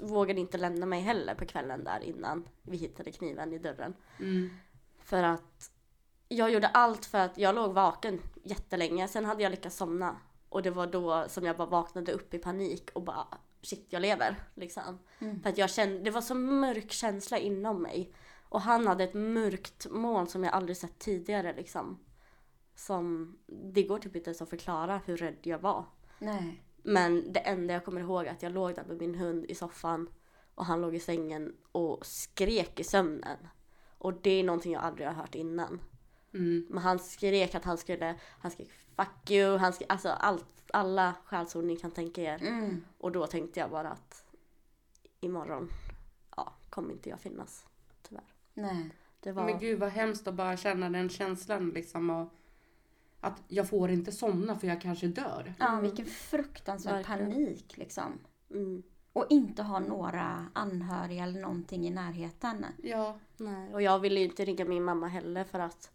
[0.01, 3.93] vågade inte lämna mig heller på kvällen där innan vi hittade kniven i dörren.
[4.19, 4.49] Mm.
[5.03, 5.71] För att
[6.27, 9.07] jag gjorde allt för att jag låg vaken jättelänge.
[9.07, 10.15] Sen hade jag lyckats somna.
[10.49, 13.27] Och det var då som jag bara vaknade upp i panik och bara
[13.67, 14.99] shit jag lever liksom.
[15.19, 15.41] Mm.
[15.41, 18.13] För att jag kände, det var så mörk känsla inom mig.
[18.49, 21.99] Och han hade ett mörkt moln som jag aldrig sett tidigare liksom.
[22.75, 23.37] Som,
[23.73, 25.85] det går typ inte ens att förklara hur rädd jag var.
[26.19, 26.63] Nej.
[26.83, 29.55] Men det enda jag kommer ihåg är att jag låg där med min hund i
[29.55, 30.09] soffan
[30.55, 33.37] och han låg i sängen och skrek i sömnen.
[33.97, 35.81] Och det är någonting jag aldrig har hört innan.
[36.33, 36.67] Mm.
[36.69, 41.15] Men han skrek att han skulle, han skrek 'fuck you', han skrek, alltså allt, alla
[41.25, 42.43] skällsord ni kan tänka er.
[42.43, 42.83] Mm.
[42.97, 44.23] Och då tänkte jag bara att
[45.19, 45.69] imorgon,
[46.35, 47.65] ja, kommer inte jag finnas.
[48.01, 48.23] Tyvärr.
[48.53, 48.89] Nej.
[49.19, 52.09] Det var, Men gud vad hemskt att bara känna den känslan liksom.
[52.09, 52.33] Och
[53.21, 55.53] att jag får inte somna för jag kanske dör.
[55.59, 55.81] Ja, Mm.
[55.81, 57.31] vilken fruktansvärd Verkligen.
[57.31, 58.19] panik liksom.
[58.51, 62.65] mm, Och inte ha några anhöriga eller någonting i närheten.
[62.83, 63.19] Ja.
[63.37, 63.73] nej.
[63.73, 65.91] Och jag ville ju inte ringa min mamma heller för att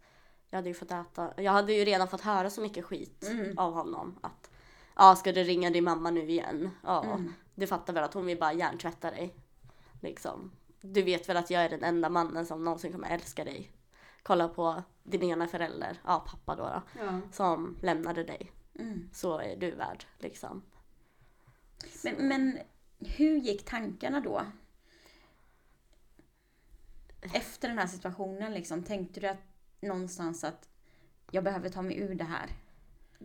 [0.49, 3.57] jag hade ju fått äta, jag hade ju redan fått höra så mycket skit Mm.
[3.57, 4.19] av honom.
[4.21, 4.49] Att,
[4.95, 6.69] ja ska du ringa din mamma nu igen?
[6.83, 7.33] Ja, Mm.
[7.55, 9.35] du fattar väl att hon vill bara hjärntvätta dig.
[10.01, 10.51] Liksom.
[10.81, 13.71] Du vet väl att jag är den enda mannen som någonsin kommer älska dig.
[14.23, 17.19] Kolla på din ena förälder, ja pappa då, då ja.
[17.31, 18.51] som lämnade dig.
[18.79, 19.09] Mm.
[19.13, 20.61] Så är du värd liksom.
[22.03, 22.59] Men, men
[22.99, 24.41] hur gick tankarna då?
[27.33, 29.41] Efter den här situationen liksom, tänkte du att
[29.81, 30.69] någonstans att
[31.31, 32.49] jag behöver ta mig ur det här?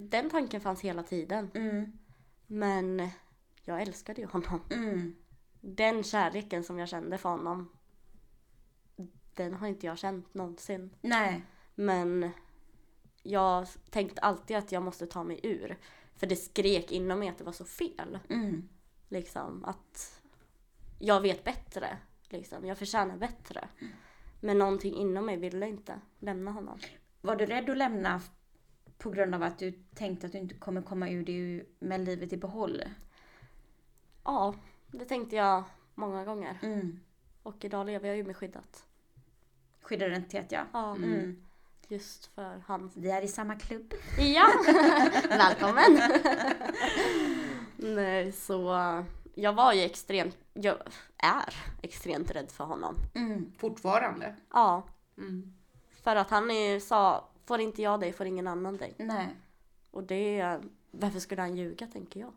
[0.00, 1.50] Den tanken fanns hela tiden.
[1.54, 1.98] Mm.
[2.46, 3.08] Men
[3.64, 4.60] jag älskade ju honom.
[4.70, 5.14] Mm.
[5.60, 7.72] Den kärleken som jag kände för honom.
[9.34, 10.94] Den har inte jag känt någonsin.
[11.00, 11.44] Nej.
[11.74, 12.30] Men
[13.22, 15.78] jag tänkte alltid att jag måste ta mig ur.
[16.16, 18.18] För det skrek inom mig att det var så fel.
[18.28, 18.68] Mm.
[19.08, 20.22] Liksom att
[20.98, 21.98] jag vet bättre.
[22.28, 22.66] Liksom.
[22.66, 23.68] Jag förtjänar bättre.
[24.40, 26.78] Men någonting inom mig ville inte lämna honom.
[27.20, 28.20] Var du rädd att lämna
[28.98, 32.32] på grund av att du tänkte att du inte kommer komma ur det med livet
[32.32, 32.82] i behåll?
[34.24, 34.54] Ja,
[34.86, 36.58] det tänkte jag många gånger.
[36.62, 37.00] Mm.
[37.42, 38.84] Och idag lever jag ju med skyddat.
[39.82, 40.60] Skyddidentitet ja.
[40.72, 41.42] Ja, Mm.
[41.88, 43.94] just för hans Vi är i samma klubb.
[44.18, 44.46] Ja!
[45.28, 46.00] Välkommen!
[47.76, 48.74] Nej, så
[49.34, 50.76] jag var ju extremt, jag
[51.16, 52.94] är extremt rädd för honom.
[53.14, 53.52] Mm.
[53.58, 54.34] Fortfarande.
[54.52, 54.82] Ja,
[55.18, 55.54] Mm.
[56.02, 58.94] för att han är, sa, får inte jag dig får ingen annan dig.
[58.98, 59.28] Nej.
[59.90, 60.58] Och det,
[60.90, 62.32] varför skulle han ljuga tänker jag?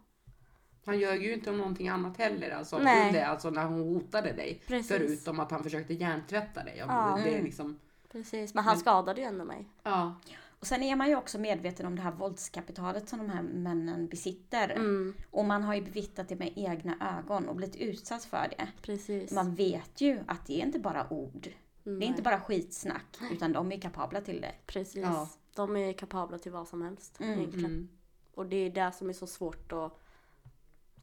[0.85, 2.49] Han ljög ju inte om någonting annat heller.
[2.51, 3.07] Alltså, Nej.
[3.07, 4.61] under, alltså när hon hotade dig.
[4.67, 4.87] Precis.
[4.87, 6.75] Förutom att han försökte hjärntvätta dig.
[6.77, 7.19] Ja.
[7.23, 7.45] Det är Mm.
[7.45, 7.79] liksom,
[8.11, 9.65] Precis, men han Men- skadade ju ändå mig.
[9.83, 10.15] ja.
[10.59, 14.07] Och sen är man ju också medveten om det här våldskapitalet som de här männen
[14.07, 14.69] besitter.
[14.69, 18.67] Mm, Och man har ju bevittnat det med egna ögon och blivit utsatt för det.
[18.81, 19.31] precis.
[19.31, 21.47] Man vet ju att det är inte bara ord.
[21.83, 24.55] Det är Nej, inte bara skitsnack, utan de är kapabla till det.
[24.65, 24.95] Precis.
[25.03, 25.29] Ja.
[25.55, 27.65] De är kapabla till vad som helst Mm, egentligen.
[27.71, 27.89] Mm.
[28.33, 29.99] Och det är det som är så svårt att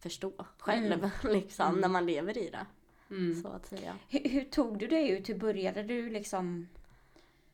[0.00, 1.10] förstå själv, Mm.
[1.32, 1.80] liksom, Mm.
[1.80, 2.66] när man lever i det.
[3.10, 3.42] Mm.
[3.42, 3.96] Så att säga.
[4.08, 5.28] Hur, hur tog du dig ut?
[5.28, 6.68] Hur började du liksom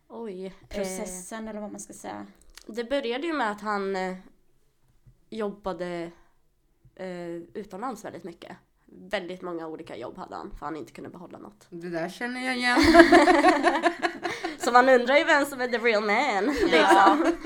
[0.09, 0.47] Oj.
[0.47, 2.27] Eh, processen eller vad man ska säga?
[2.67, 4.17] det började ju med att han eh,
[5.31, 6.11] jobbade
[6.95, 8.57] eh, utomlands väldigt mycket.
[8.97, 11.67] Väldigt många olika jobb hade han för han inte kunde behålla något.
[11.69, 12.79] Det där känner jag igen.
[14.59, 16.55] Så man undrar ju vem som är the real man.
[16.55, 17.37] Liksom.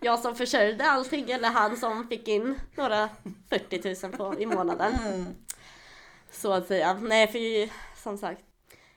[0.00, 3.08] Jag som försörjde allting eller han som fick in några
[3.48, 4.92] 40 000 på, i månaden.
[6.30, 6.94] Så att säga.
[6.94, 7.70] Nej för
[8.02, 8.42] som sagt.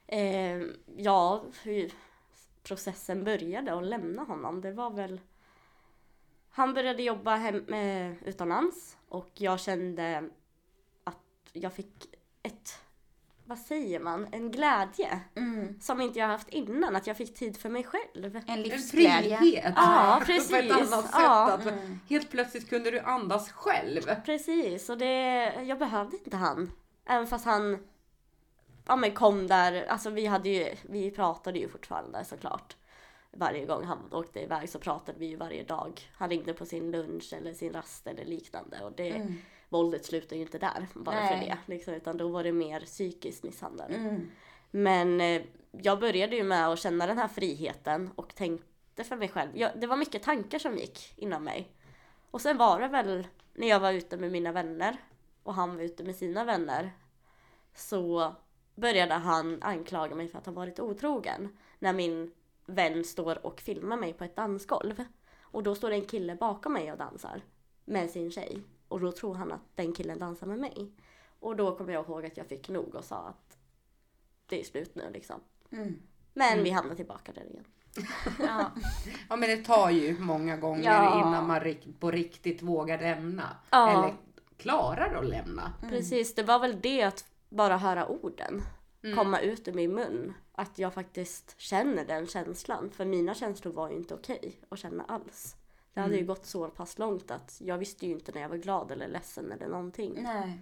[0.08, 0.62] Eh,
[0.97, 1.91] ja, hur
[2.63, 4.62] processen började att lämna honom.
[4.62, 5.19] Det var väl.
[6.50, 10.30] Han började jobba hem, eh, utomlands och jag kände
[11.54, 12.78] jag fick ett
[13.46, 15.80] vad säger man, en glädje Mm.
[15.82, 18.36] som inte jag haft innan, att jag fick tid för mig själv.
[18.36, 19.38] En En livsglädje.
[19.38, 19.74] frihet.
[19.78, 20.52] Ja, På precis.
[20.54, 21.12] ett annat sätt.
[21.14, 21.52] Ja.
[21.52, 21.68] Att
[22.10, 24.02] Helt plötsligt kunde du andas själv.
[24.26, 26.72] Precis, och det, jag behövde inte han.
[27.06, 27.88] Även fast han
[28.88, 32.76] ja, men kom där, alltså vi hade ju, vi pratade ju fortfarande såklart.
[33.32, 36.10] Varje gång han åkte iväg så pratade vi ju varje dag.
[36.14, 39.38] Han ringde på sin lunch eller sin rast eller liknande och det, Mm.
[39.71, 41.27] Våldet slutade ju inte där bara Nej.
[41.27, 41.57] för det.
[41.65, 43.93] Liksom, utan då var det mer psykisk misshandel.
[43.93, 44.31] Mm.
[44.71, 49.29] Men eh, jag började ju med att känna den här friheten och tänkte för mig
[49.29, 49.57] själv.
[49.57, 51.71] Jag, det var mycket tankar som gick inom mig.
[52.31, 54.97] Och sen var det väl när jag var ute med mina vänner
[55.43, 56.91] och han var ute med sina vänner.
[57.75, 58.36] Så
[58.75, 61.57] började han anklaga mig för att ha varit otrogen.
[61.79, 62.31] När min
[62.65, 65.03] vän står och filmar mig på ett dansgolv.
[65.41, 67.41] Och då står det en kille bakom mig och dansar
[67.86, 68.62] med sin tjej.
[68.91, 70.91] Och då tror han att den killen dansar med mig.
[71.39, 73.58] Och då kommer jag ihåg att jag fick nog och sa att
[74.45, 75.39] det är slut nu liksom.
[75.71, 76.01] Mm.
[76.34, 77.65] Men vi hamnar tillbaka där igen.
[78.39, 78.71] Ja.
[79.30, 81.19] Ja men det tar ju många gånger Ja.
[81.27, 83.58] innan man på riktigt vågar lämna.
[83.69, 83.89] Ja.
[83.91, 84.13] Eller
[84.58, 85.73] klarar att lämna.
[85.89, 88.62] Precis, det var väl det att bara höra orden
[89.04, 89.17] Mm.
[89.17, 90.34] komma ut ur min mun.
[90.51, 92.89] Att jag faktiskt känner den känslan.
[92.89, 95.56] För mina känslor var ju inte okej att känna alls.
[95.93, 98.58] Det hade ju gått så pass långt att jag visste ju inte när jag var
[98.58, 100.23] glad eller ledsen eller någonting.
[100.23, 100.62] Nej.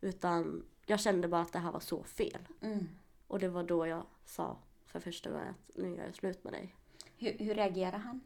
[0.00, 2.48] Utan jag kände bara att det här var så fel.
[2.60, 2.88] Mm.
[3.26, 6.52] Och det var då jag sa för första gången att nu gör jag slut med
[6.52, 6.74] dig.
[7.16, 8.20] Hur, hur reagerar han?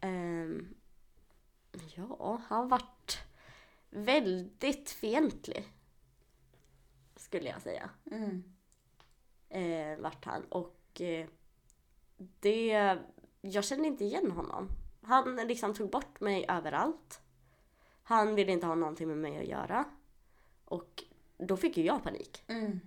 [0.00, 0.74] Ehm,
[1.94, 3.18] ja, han vart
[3.90, 5.72] väldigt fientlig.
[7.16, 7.90] Skulle jag säga.
[8.10, 8.44] Mm.
[9.48, 10.44] Eh, vart han.
[10.44, 11.26] Och eh,
[12.16, 12.98] det...
[13.40, 14.68] Jag kände inte igen honom.
[15.08, 17.20] Han liksom tog bort mig överallt.
[18.02, 19.84] Han ville inte ha någonting med mig att göra.
[20.64, 21.04] Och
[21.38, 22.44] då fick ju jag panik.
[22.46, 22.80] Mm.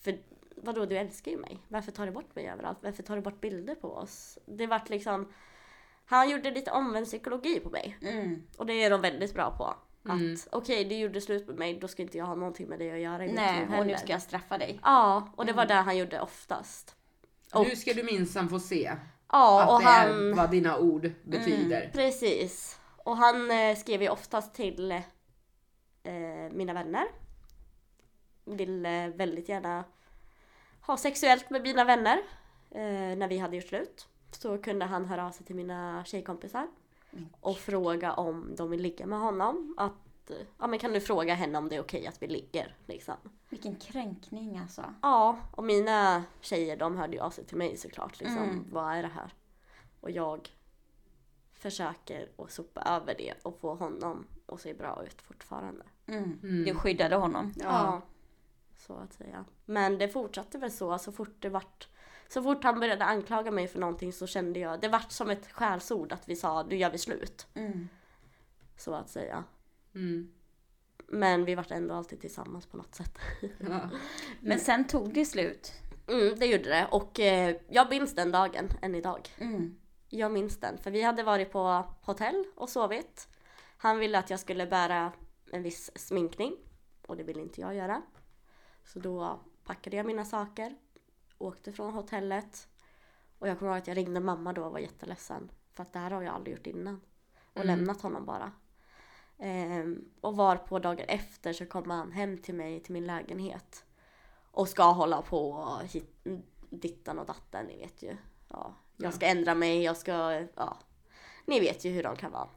[0.00, 0.18] För
[0.56, 1.58] vadå, du älskar ju mig.
[1.68, 2.78] Varför tar du bort mig överallt?
[2.82, 4.38] Varför tar du bort bilder på oss?
[4.46, 5.32] Det vart liksom...
[6.04, 7.98] Han gjorde lite omvänd psykologi på mig.
[8.02, 8.42] Mm.
[8.56, 9.74] Och det är de väldigt bra på.
[10.10, 10.34] Mm.
[10.34, 12.92] Att okej, du gjorde slut med mig, då ska inte jag ha någonting med det
[12.92, 14.80] att göra i mitt Nej, och nu ska jag straffa dig.
[14.82, 16.96] Ja, och det var det han gjorde oftast.
[17.54, 18.96] Och, Nu ska du minsann få se
[19.32, 20.30] ja, att och det han...
[20.30, 21.90] är vad dina ord betyder.
[21.92, 22.80] Precis.
[22.96, 24.90] Och han eh, skrev ju oftast till
[26.02, 27.04] eh, mina vänner.
[28.44, 29.84] Ville väldigt gärna
[30.80, 32.18] ha sexuellt med mina vänner.
[32.70, 34.08] Eh, när vi hade gjort slut.
[34.30, 36.66] Så kunde han höra av sig till mina tjejkompisar.
[37.40, 39.74] Och fråga om de vill ligga med honom.
[39.76, 39.92] Att,
[40.58, 43.14] ja men kan du fråga henne om det är okej att vi ligger liksom.
[43.48, 44.94] Vilken kränkning alltså.
[45.02, 48.20] Ja, och mina tjejer de hörde ju av sig till mig såklart.
[48.20, 48.66] Liksom, Mm.
[48.70, 49.34] Vad är det här?
[50.00, 50.50] Och jag
[51.52, 55.84] försöker att sopa över det och få honom att se bra ut fortfarande.
[56.06, 56.40] Mm.
[56.42, 56.64] Mm.
[56.64, 57.54] Du skyddade honom.
[57.56, 58.02] Ja.
[58.76, 59.44] Så att säga.
[59.64, 61.88] Men det fortsatte väl så, så fort det vart
[62.28, 65.52] så fort han började anklaga mig för någonting så kände jag, det vart som ett
[65.52, 67.46] skällsord att vi sa nu gör vi slut.
[67.54, 67.88] Mm.
[68.76, 69.44] Så att säga.
[69.98, 70.32] Mm.
[71.06, 73.18] Men vi vart ändå alltid tillsammans på något sätt.
[73.58, 73.90] Ja.
[74.40, 75.72] Men sen tog det slut.
[76.08, 79.28] Mm, det gjorde det och eh, jag minns den dagen än idag.
[79.38, 79.78] Mm.
[80.08, 83.28] Jag minns den, för vi hade varit på hotell och sovit.
[83.76, 85.12] Han ville att jag skulle bära
[85.52, 86.56] en viss sminkning
[87.06, 88.02] och det ville inte jag göra.
[88.84, 90.74] Så då packade jag mina saker,
[91.38, 92.68] åkte från hotellet
[93.38, 95.50] och jag kommer ihåg att jag ringde mamma då och var jätteledsen.
[95.74, 97.00] För att det här har jag aldrig gjort innan.
[97.52, 97.66] Och Mm.
[97.66, 98.52] lämnat honom bara.
[99.38, 103.84] Ehm, och var på dagen efter så kom han hem till mig till min lägenhet.
[104.50, 106.24] Och ska hålla på och hit,
[106.70, 108.16] dittan och datten, ni vet ju.
[108.48, 110.78] Ja, jag ska ändra mig, jag ska, ja.
[111.46, 112.48] Ni vet ju hur de kan vara.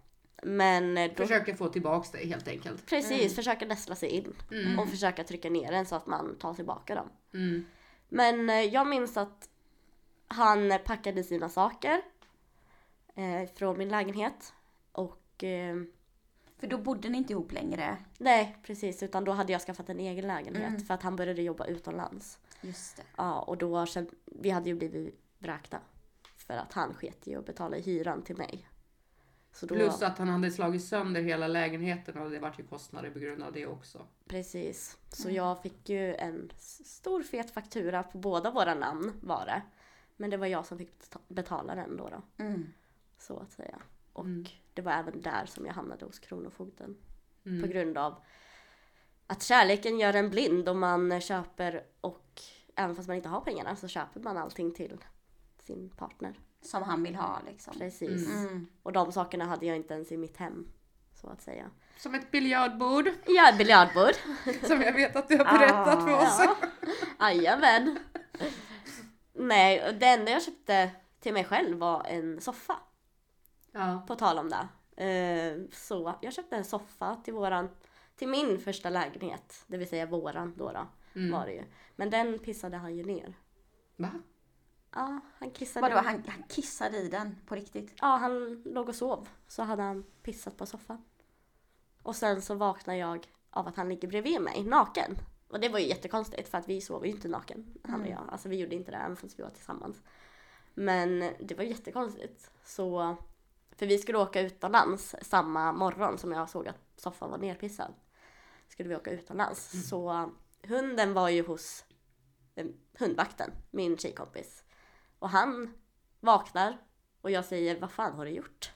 [0.44, 2.86] Men eh, då, Försöker få tillbaks dig helt enkelt.
[2.86, 4.34] precis, försöka nästla sig in.
[4.52, 4.80] Mm.
[4.80, 7.10] Och försöka trycka ner den så att man tar tillbaka dem.
[7.34, 7.66] Mm.
[8.10, 9.50] Men eh, jag minns att
[10.28, 12.02] han packade sina saker
[13.16, 14.54] eh, från min lägenhet.
[14.92, 15.76] Och eh,
[16.62, 17.98] För då bodde ni inte ihop längre.
[18.18, 19.04] nej, precis.
[19.04, 20.68] Utan då hade jag skaffat en egen lägenhet.
[20.70, 20.82] Mm.
[20.82, 22.40] För att han började jobba utomlands.
[22.62, 23.04] Just det.
[23.18, 25.80] Ja, och då kände, vi hade ju blivit vräkta.
[26.38, 28.68] För att han sket i att betala hyran till mig.
[29.54, 33.10] Så då, Plus att han hade slagit sönder hela lägenheten och det vart ju kostnader
[33.12, 34.06] på grund av det också.
[34.28, 34.98] Precis.
[35.10, 35.36] Så Mm.
[35.36, 39.62] jag fick ju en stor fet faktura på båda våra namn var det.
[40.18, 42.10] Men det var jag som fick beta- betala den då.
[42.10, 42.74] då Mm.
[43.20, 43.80] så att säga.
[44.22, 44.46] Och Mm.
[44.74, 46.98] det var även där som jag hamnade hos Kronofogden.
[47.46, 47.62] Mm.
[47.62, 48.16] På grund av
[49.28, 52.42] att kärleken gör en blind och man köper och
[52.76, 54.98] även fast man inte har pengarna så köper man allting till
[55.60, 56.40] sin partner.
[56.62, 57.74] Som han vill ha liksom.
[57.78, 58.28] Precis.
[58.36, 58.68] Mm.
[58.84, 60.68] Och de sakerna hade jag inte ens i mitt hem.
[61.14, 61.70] Så att säga.
[61.98, 64.16] Som ett biljardbord Ja, ett biljardbord.
[64.68, 66.40] som jag vet att du har berättat för oss.
[66.40, 66.56] Ja.
[67.20, 68.00] Jajamän.
[69.34, 72.78] Nej, det enda jag köpte till mig själv var en soffa.
[73.72, 74.04] Ja.
[74.08, 74.68] På tal om det.
[75.06, 77.70] Eh, Så jag köpte en soffa till våran,
[78.16, 79.64] till min första lägenhet.
[79.68, 81.32] Det vill säga våran då, då Mm.
[81.32, 81.64] var det ju.
[81.96, 83.34] Men den pissade han ju ner.
[83.96, 84.10] Va?
[84.96, 85.90] Ja, han kissade.
[85.90, 87.94] Vadå, han, han kissade i den på riktigt?
[88.02, 89.30] Ja, han låg och sov.
[89.48, 91.04] Så hade han pissat på soffan.
[92.04, 95.18] Och sen så vaknar jag av att han ligger bredvid mig, naken.
[95.48, 98.24] Och det var ju jättekonstigt för att vi sov ju inte naken, han och jag.
[98.32, 100.02] Alltså vi gjorde inte det även fast vi var tillsammans.
[100.74, 102.52] Men det var jättekonstigt.
[102.64, 103.16] Så,
[103.82, 107.94] för vi skulle åka utomlands samma morgon som jag såg att soffan var nerpissad.
[108.68, 109.90] Skulle vi åka utomlands.
[109.90, 110.32] Så
[110.68, 111.86] hunden var ju hos
[112.56, 112.66] eh,
[113.00, 114.64] hundvakten, min tjejkompis.
[115.20, 115.74] Och han
[116.20, 116.78] vaknar
[117.22, 118.72] och jag säger, vad fan har du gjort?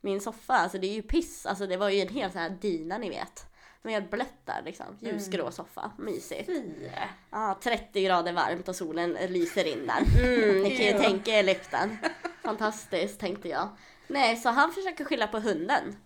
[0.00, 1.46] Min soffa, alltså det är ju piss.
[1.46, 3.46] Alltså det var ju en hel så här dina ni vet.
[3.82, 4.86] Den var helt blött där liksom.
[5.00, 6.46] Ljusgrå soffa, mysigt.
[6.46, 6.90] Fy!
[7.30, 10.24] Ja, 30 grader varmt och solen lyser in där.
[10.24, 11.98] Mm, ni kan ju tänka er lukten.
[12.42, 13.68] Fantastiskt tänkte jag.
[14.06, 15.96] Nej, så han försöker skylla på hunden.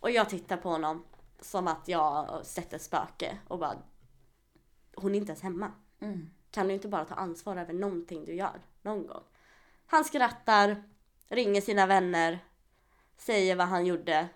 [0.00, 1.04] Och jag tittar på honom
[1.40, 3.76] som att jag sett ett spöke och bara
[4.94, 5.72] Hon är inte ens hemma.
[6.00, 6.30] Mm.
[6.50, 9.22] Kan du inte bara ta ansvar över någonting du gör någon gång?
[9.86, 10.82] Han skrattar,
[11.28, 12.38] ringer sina vänner,
[13.16, 14.28] säger vad han gjorde.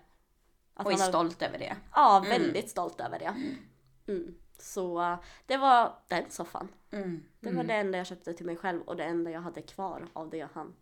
[0.73, 1.75] Att Och är har- stolt över det.
[1.93, 2.29] Ja, Mm.
[2.29, 3.33] väldigt stolt över det.
[4.07, 4.35] Mm.
[4.59, 5.15] Så uh,
[5.45, 6.67] det var den soffan.
[6.91, 7.23] Mm.
[7.39, 10.07] Det var det enda jag köpte till mig själv och det enda jag hade kvar
[10.13, 10.75] av det han.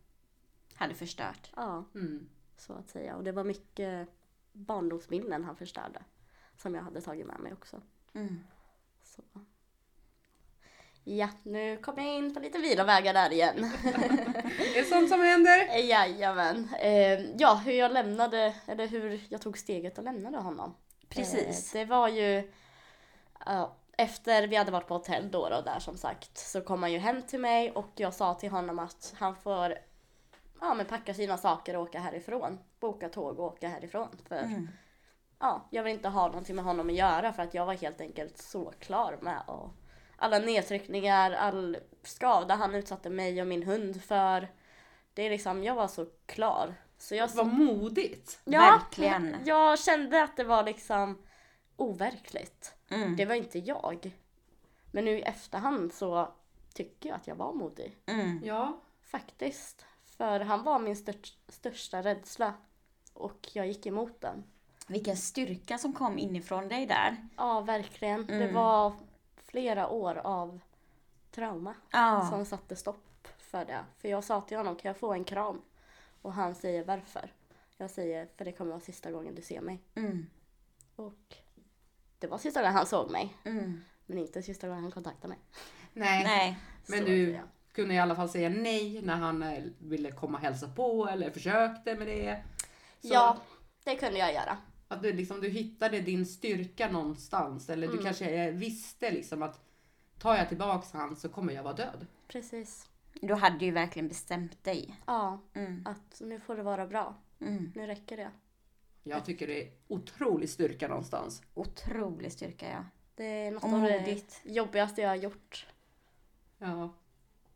[0.82, 1.52] Hade förstört.
[1.56, 2.30] Ja, Mm.
[2.58, 3.16] så att säga.
[3.16, 4.10] Och det var mycket
[4.52, 6.04] barndomsminnen han förstörde.
[6.58, 7.82] Som jag hade tagit med mig också.
[8.14, 8.40] Mm.
[9.04, 9.22] Så.
[11.04, 13.56] Ja, nu kommer jag in på lite vilovägar där igen.
[14.58, 15.78] Det är sånt som händer.
[15.78, 16.70] Jajamän.
[16.80, 20.76] Eh, ja, hur jag lämnade, eller hur jag tog steget och lämnade honom.
[21.10, 21.76] Precis.
[21.76, 22.52] Eh, det var ju
[23.98, 26.98] efter vi hade varit på hotell då och där som sagt så kom han ju
[26.98, 29.78] hem till mig och jag sa till honom att han får
[30.62, 32.60] ja, men packa sina saker och åka härifrån.
[32.80, 34.18] Boka tåg och åka härifrån.
[34.28, 34.68] För Mm.
[35.40, 38.02] ja, jag vill inte ha någonting med honom att göra för att jag var helt
[38.02, 39.70] enkelt så klar med och
[40.18, 44.48] alla nedtryckningar, all skada han utsatte mig och min hund för.
[45.14, 46.76] Det är liksom, jag var så klar.
[46.98, 48.40] Så jag Vad modigt.
[48.46, 49.38] Verkligen.
[49.46, 51.24] Jag kände att det var liksom
[51.76, 52.76] overkligt.
[52.90, 53.16] Mm.
[53.16, 54.12] Det var inte jag.
[54.92, 56.34] Men nu i efterhand så
[56.74, 57.98] tycker jag att jag var modig.
[58.06, 58.42] Mm.
[58.44, 58.82] Ja.
[59.04, 59.86] Faktiskt.
[60.22, 62.54] För han var min stört, största rädsla.
[63.14, 64.44] Och jag gick emot den.
[64.88, 67.28] Vilken styrka som kom inifrån dig där.
[67.38, 68.26] Ja, verkligen.
[68.28, 68.54] Det Mm.
[68.56, 68.94] var
[69.38, 70.60] flera år av
[71.32, 72.28] trauma Ja.
[72.30, 73.86] som satte stopp för det.
[73.98, 75.62] För jag sa till honom, kan jag få en kram?
[76.22, 77.34] Och han säger varför?
[77.78, 79.80] Jag säger, för det kommer vara sista gången du ser mig.
[79.96, 80.26] Mm.
[80.96, 81.36] Och
[82.20, 83.38] det var sista gången han såg mig.
[83.44, 83.82] Mm.
[84.06, 85.40] Men inte sista gången han kontaktade mig.
[85.94, 86.24] Nej.
[86.24, 86.60] Nej.
[86.88, 87.40] Men Så du.
[87.74, 91.30] Kunde i alla fall säga nej när han eh, ville komma och hälsa på eller
[91.32, 92.44] försökte med det.
[93.02, 93.38] Så Ja,
[93.84, 94.58] det kunde jag göra.
[94.88, 97.70] Att du, liksom, du hittade din styrka någonstans.
[97.70, 97.98] Eller Mm.
[97.98, 99.60] du kanske eh, visste liksom att
[100.20, 102.08] tar jag tillbaks han så kommer jag vara död.
[102.28, 102.88] Precis.
[103.22, 104.96] Du hade ju verkligen bestämt dig.
[105.06, 105.86] Ja, Mm.
[105.88, 107.16] att nu får det vara bra.
[107.42, 107.72] Mm.
[107.76, 108.32] Nu räcker det.
[109.04, 111.42] Jag tycker det är otrolig styrka någonstans.
[111.54, 112.86] Otrolig styrka ja.
[113.16, 115.68] Det är något Och av det jobbigaste jag har gjort.
[116.58, 116.94] Ja.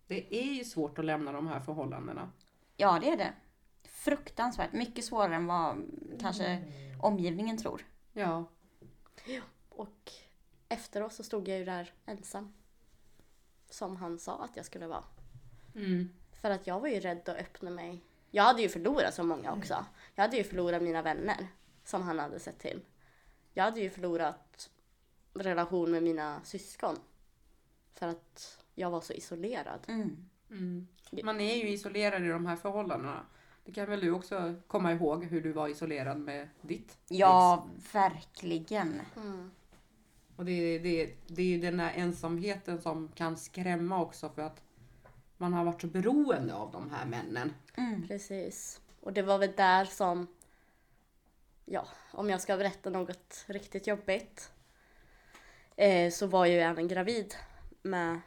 [0.08, 2.32] Det är ju svårt att lämna de här förhållandena.
[2.78, 3.34] Ja det är det.
[3.84, 4.74] Fruktansvärt.
[4.74, 5.86] Mycket svårare än vad
[6.20, 6.64] kanske
[7.01, 7.86] omgivningen tror.
[8.14, 8.45] Ja.
[9.70, 10.12] Och
[10.70, 12.53] efteråt så stod jag ju där ensam.
[13.70, 15.03] Som han sa att jag skulle vara.
[15.76, 16.10] Mm.
[16.41, 18.03] För att jag var ju rädd att öppna mig.
[18.32, 19.86] Jag hade ju förlorat så många också.
[20.16, 21.47] Jag hade ju förlorat mina vänner.
[21.84, 22.86] Som han hade sett till.
[23.53, 24.70] Jag hade ju förlorat
[25.34, 26.95] relation med mina syskon.
[27.93, 29.80] För att jag var så isolerad.
[29.88, 30.26] Mm.
[30.49, 30.88] Mm.
[31.23, 33.26] Man är ju isolerad i de här förhållandena.
[33.65, 39.01] Det kan väl du också komma ihåg hur du var isolerad med ditt Ja, verkligen.
[39.15, 39.51] Mm.
[40.36, 44.61] Och det, det, det är ju den här ensamheten som kan skrämma också för att
[45.38, 47.53] man har varit så beroende av de här männen.
[47.76, 48.07] Mm.
[48.07, 48.82] Precis.
[49.01, 50.28] Och det var väl där som
[51.65, 54.51] ja, om jag ska berätta något riktigt jobbigt.
[55.76, 57.36] Eh, så var jag ju även gravid
[57.82, 58.19] med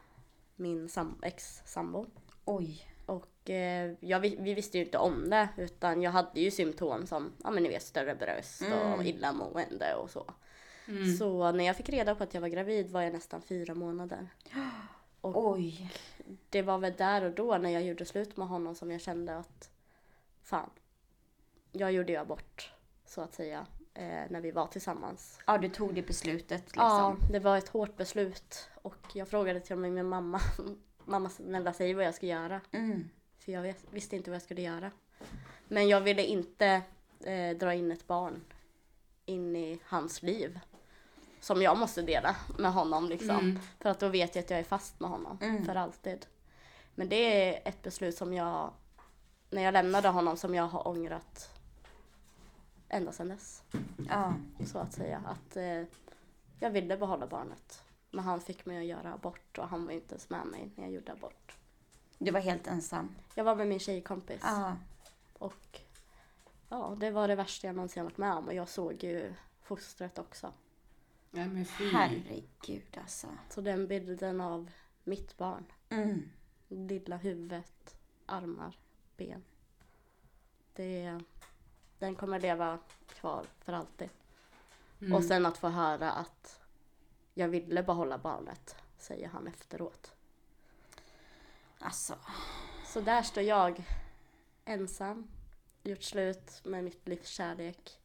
[0.59, 2.07] min sam- ex-sambo.
[2.45, 2.85] Oj.
[3.07, 7.07] Och eh, jag, vi, vi visste ju inte om det utan jag hade ju symptom
[7.07, 9.07] som, ja men ni vet större bröst och Mm.
[9.07, 10.31] illamående och så.
[10.89, 11.17] Mm.
[11.17, 14.29] Så när jag fick reda på att jag var gravid var jag nästan fyra månader.
[15.23, 15.93] Oj.
[16.51, 19.37] Det var väl där och då när jag gjorde slut med honom som jag kände
[19.37, 19.71] att
[20.43, 20.71] fan,
[21.73, 22.73] jag gjorde ju abort
[23.07, 23.67] så att säga
[24.05, 25.39] när vi var tillsammans.
[25.47, 26.83] Ja, du tog det beslutet liksom.
[26.85, 30.41] Ja, det var ett hårt beslut och jag frågade till och med min mamma,
[31.05, 32.61] mamma snälla säg vad jag ska göra.
[32.73, 33.09] Mm.
[33.39, 34.91] För jag vis- visste inte vad jag skulle göra.
[35.69, 36.83] Men jag ville inte
[37.25, 38.41] eh, dra in ett barn
[39.25, 40.61] in i hans liv.
[41.41, 43.31] Som jag måste dela med honom liksom.
[43.31, 43.59] Mm.
[43.81, 45.65] För att då vet jag att jag är fast med honom Mm.
[45.65, 46.27] för alltid.
[46.95, 47.17] Men det
[47.55, 48.71] är ett beslut som jag,
[49.51, 51.51] när jag lämnade honom, som jag har ångrat
[52.89, 53.63] ända sedan dess.
[54.09, 54.35] Ja.
[54.67, 55.23] Så att säga.
[55.27, 55.85] Att eh,
[56.61, 57.83] jag ville behålla barnet.
[58.11, 60.85] Men han fick mig att göra abort och han var inte ens med mig när
[60.85, 61.57] jag gjorde abort.
[62.19, 63.15] Du var helt ensam.
[63.35, 64.41] Jag var med min tjejkompis.
[64.43, 64.77] Ja.
[65.33, 65.81] Och
[66.69, 68.47] ja, det var det värsta jag någonsin varit med om.
[68.47, 70.53] Och jag såg ju fostret också.
[71.31, 71.91] Nej men fy.
[71.91, 73.27] Herregud alltså.
[73.51, 74.71] Så den bilden av
[75.05, 75.65] mitt barn.
[75.89, 76.29] Mm.
[76.69, 78.79] Lilla huvudet, armar,
[79.17, 79.43] ben.
[80.73, 81.21] Det,
[81.99, 82.79] den kommer leva
[83.09, 84.09] kvar för alltid.
[85.01, 85.15] Mm.
[85.15, 86.61] Och sen att få höra att
[87.35, 90.15] jag ville behålla barnet, säger han efteråt.
[91.79, 92.19] Alltså.
[92.87, 93.85] Så där står jag
[94.65, 95.29] ensam,
[95.83, 97.99] gjort slut med mitt livs kärlek.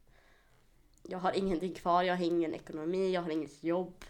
[1.03, 4.05] Jag har ingenting kvar, jag har ingen ekonomi, jag har inget jobb.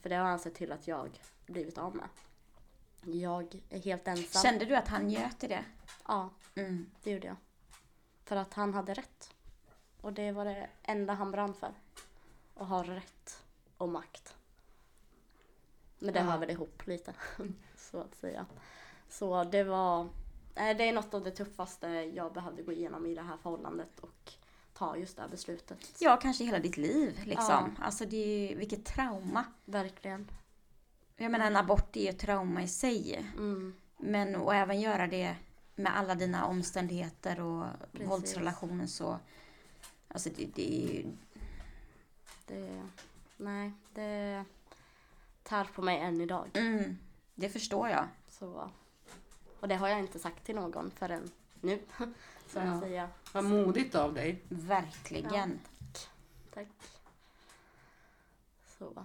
[0.00, 2.08] För det har han sett till att jag blivit av med.
[3.04, 4.42] Jag är helt ensam.
[4.42, 5.64] Kände du att han njöt i det?
[6.08, 6.90] Ja, Mm.
[7.02, 7.36] det gjorde jag.
[8.24, 9.34] För att han hade rätt.
[10.00, 11.72] Och det var det enda han brann för.
[12.54, 13.42] Att ha rätt
[13.76, 14.36] och makt.
[15.98, 16.24] Men det Ja.
[16.24, 17.14] hör väl ihop lite,
[17.76, 18.46] så att säga.
[19.08, 20.08] Så det var,
[20.54, 23.98] nej, det är något av det tuffaste jag behövde gå igenom i det här förhållandet
[24.00, 24.32] och
[24.72, 25.96] ta just det här beslutet.
[26.00, 27.74] Ja, kanske hela ditt liv liksom.
[27.78, 27.84] Ja.
[27.84, 29.44] Alltså det är ju, vilket trauma.
[29.64, 30.30] Verkligen.
[31.16, 33.26] Jag menar en abort är ju ett trauma i sig.
[33.36, 33.74] Mm.
[33.96, 35.36] Men och även göra det
[35.76, 38.08] med alla dina omständigheter och Precis.
[38.08, 39.18] våldsrelationen så.
[40.08, 41.12] Alltså det, det är ju,
[42.46, 42.82] Det,
[43.36, 44.44] nej, det
[45.42, 46.50] tär på mig än idag.
[46.54, 46.98] mm,
[47.34, 48.08] det förstår jag.
[48.28, 48.70] Så,
[49.60, 51.78] och det har jag inte sagt till någon förrän nu,
[52.48, 52.62] så Ja.
[52.62, 53.08] att säga.
[53.32, 54.42] Vad modigt av dig.
[54.48, 55.60] Verkligen.
[56.54, 56.68] Tack.
[58.78, 59.04] Så.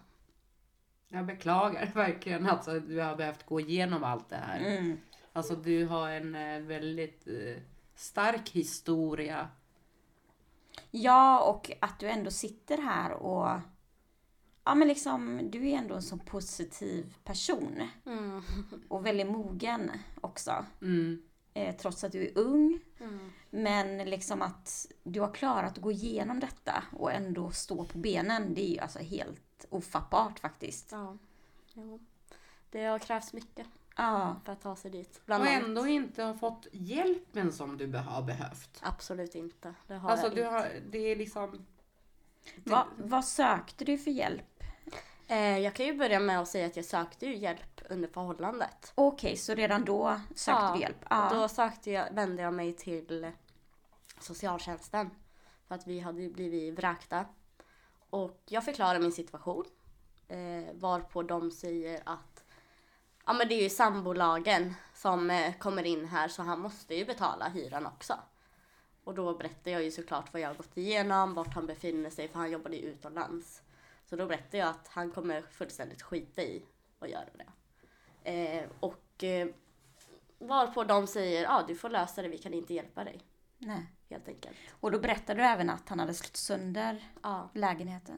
[1.07, 4.59] Jag beklagar verkligen att alltså, du har behövt gå igenom allt det här.
[4.59, 4.97] Mm.
[5.33, 7.61] Alltså du har en eh, väldigt eh,
[7.95, 9.49] stark historia.
[10.91, 13.59] Ja, och att du ändå sitter här och
[14.63, 17.89] Ja men liksom, du är ändå en så positiv person.
[18.05, 18.41] Mm.
[18.87, 20.65] Och väldigt mogen också.
[20.81, 21.21] Mm.
[21.53, 22.79] Eh, trots att du är ung.
[22.99, 23.31] Mm.
[23.49, 28.53] Men liksom att du har klarat att gå igenom detta och ändå stå på benen.
[28.53, 30.91] Det är ju alltså helt ofattbart faktiskt.
[30.91, 31.17] Ja.
[31.73, 31.99] Jo.
[32.71, 33.67] Det har krävts mycket
[34.01, 34.35] Ja.
[34.45, 35.21] för att ta sig dit.
[35.25, 35.63] Bland Och annat.
[35.63, 38.79] ändå inte har fått hjälpen som du har behövt.
[38.81, 39.73] Absolut inte.
[39.87, 40.53] Det har Alltså jag du inte.
[40.53, 41.65] har, det är liksom...
[42.63, 44.63] Va, vad sökte du för hjälp?
[45.27, 48.91] Eh, jag kan ju börja med att säga att jag sökte ju hjälp under förhållandet.
[48.95, 51.05] Okej, så redan då sökte Ja, du hjälp?
[51.09, 51.29] Ja.
[51.33, 53.31] Då sökte jag, vände jag mig till
[54.19, 55.09] socialtjänsten.
[55.67, 57.25] För att vi hade blivit vräkta.
[58.09, 59.65] Och jag förklarade min situation.
[60.27, 62.38] Eh, varpå de säger att
[63.29, 67.05] ja men det är ju sambolagen som eh, kommer in här så han måste ju
[67.05, 68.13] betala hyran också.
[69.03, 72.27] Och då berättade jag ju såklart vad jag har gått igenom, vart han befinner sig
[72.27, 73.61] för han jobbade ju utomlands.
[74.05, 76.63] Så då berättade jag att han kommer fullständigt skita i
[76.99, 77.45] att göra det.
[78.31, 79.47] Eh, och eh,
[80.39, 83.21] varpå de säger ja du får lösa det, vi kan inte hjälpa dig.
[83.57, 83.85] Nej.
[84.09, 84.57] Helt enkelt.
[84.79, 88.17] Och då berättade du även att han hade slått sönder Ja, lägenheten?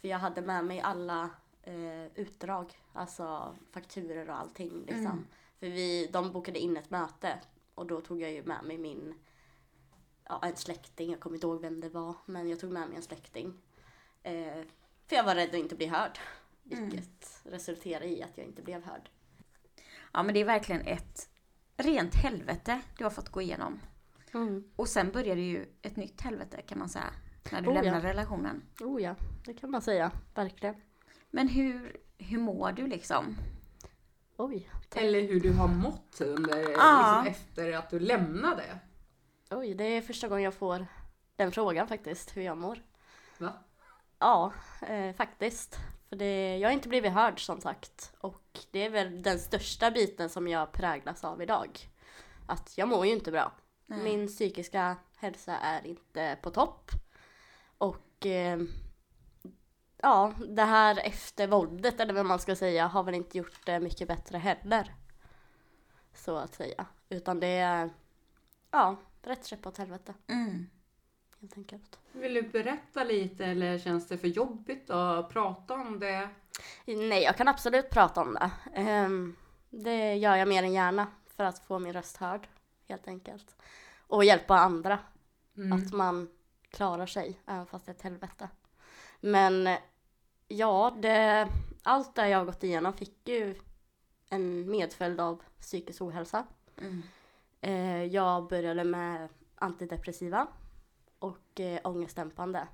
[0.00, 1.30] för jag hade med mig alla
[1.64, 4.80] eh, utdrag, alltså fakturer och allting.
[4.80, 5.06] Liksom.
[5.06, 5.26] Mm.
[5.58, 7.40] För vi, de bokade in ett möte
[7.74, 9.14] och då tog jag ju med mig min,
[10.24, 12.96] ja en släkting, jag kommer inte ihåg vem det var, men jag tog med mig
[12.96, 13.54] en släkting.
[14.22, 14.62] Eh,
[15.06, 16.18] för jag var rädd att inte bli hörd.
[16.62, 19.10] Vilket resulterade i att jag inte blev hörd.
[20.12, 21.28] Ja men det är verkligen ett
[21.76, 23.80] rent helvete du har fått gå igenom.
[24.76, 27.14] Och sen började ju ett nytt helvete kan man säga.
[27.52, 27.82] När du Oh, ja.
[27.82, 28.62] lämnar relationen.
[28.80, 30.12] Oh ja, det kan man säga.
[30.34, 30.74] Verkligen.
[31.34, 33.36] Men hur, hur mår du liksom?
[34.36, 34.70] Oj.
[34.94, 37.22] Eller hur du har mått under, Ja.
[37.24, 38.78] liksom, efter att du lämnade.
[39.50, 40.86] Oj, det är första gången jag får
[41.36, 42.82] den frågan faktiskt, hur jag mår.
[43.38, 43.52] Va?
[44.18, 44.52] Ja,
[44.88, 45.78] eh, faktiskt.
[46.08, 48.12] För det, jag har inte blivit hörd som sagt.
[48.20, 51.78] Och det är väl den största biten som jag präglas av idag.
[52.46, 53.52] Att jag mår ju inte bra.
[53.86, 54.02] Nej.
[54.02, 56.90] Min psykiska hälsa är inte på topp.
[57.78, 58.58] Och eh,
[60.04, 63.80] ja, det här efter våldet eller vad man ska säga har väl inte gjort det
[63.80, 64.94] mycket bättre heller.
[66.14, 66.86] Så att säga.
[67.08, 67.90] Utan det är,
[68.70, 70.66] ja, rätt käpp åt helvete Mm.
[71.40, 71.98] helt enkelt.
[72.12, 76.28] Vill du berätta lite eller känns det för jobbigt att prata om det?
[76.86, 78.50] Nej, jag kan absolut prata om det.
[78.74, 79.36] Ehm,
[79.70, 82.48] det gör jag mer än gärna för att få min röst hörd,
[82.88, 83.56] helt enkelt.
[84.06, 84.98] Och hjälpa andra,
[85.56, 85.72] Mm.
[85.72, 86.28] att man
[86.70, 88.48] klarar sig, även fast det är ett helvete.
[89.20, 89.78] Men eh,
[90.54, 91.48] ja, det,
[91.82, 93.54] allt det jag har gått igenom fick ju
[94.30, 96.46] en medföljd av psykisk ohälsa.
[96.78, 97.02] Mm.
[97.60, 100.46] Eh, jag började med antidepressiva
[101.18, 102.68] och eh, ångestdämpande.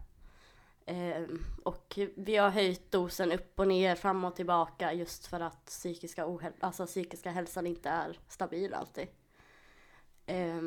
[0.87, 1.23] Eh,
[1.65, 6.27] och vi har höjt dosen upp och ner, fram och tillbaka just för att psykiska,
[6.27, 9.09] ohäl- alltså psykiska hälsan inte är stabil alltid.
[10.27, 10.63] Eh,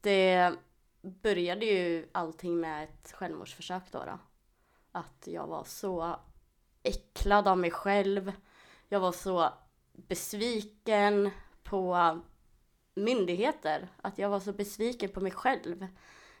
[0.00, 0.54] det
[1.02, 4.18] började ju allting med ett självmordsförsök då, då.
[4.92, 6.16] Att jag var så
[6.82, 8.32] äcklad av mig själv.
[8.88, 9.52] Jag var så
[9.92, 11.30] besviken
[11.62, 12.18] på
[12.94, 13.88] myndigheter.
[14.02, 15.86] Att jag var så besviken på mig själv.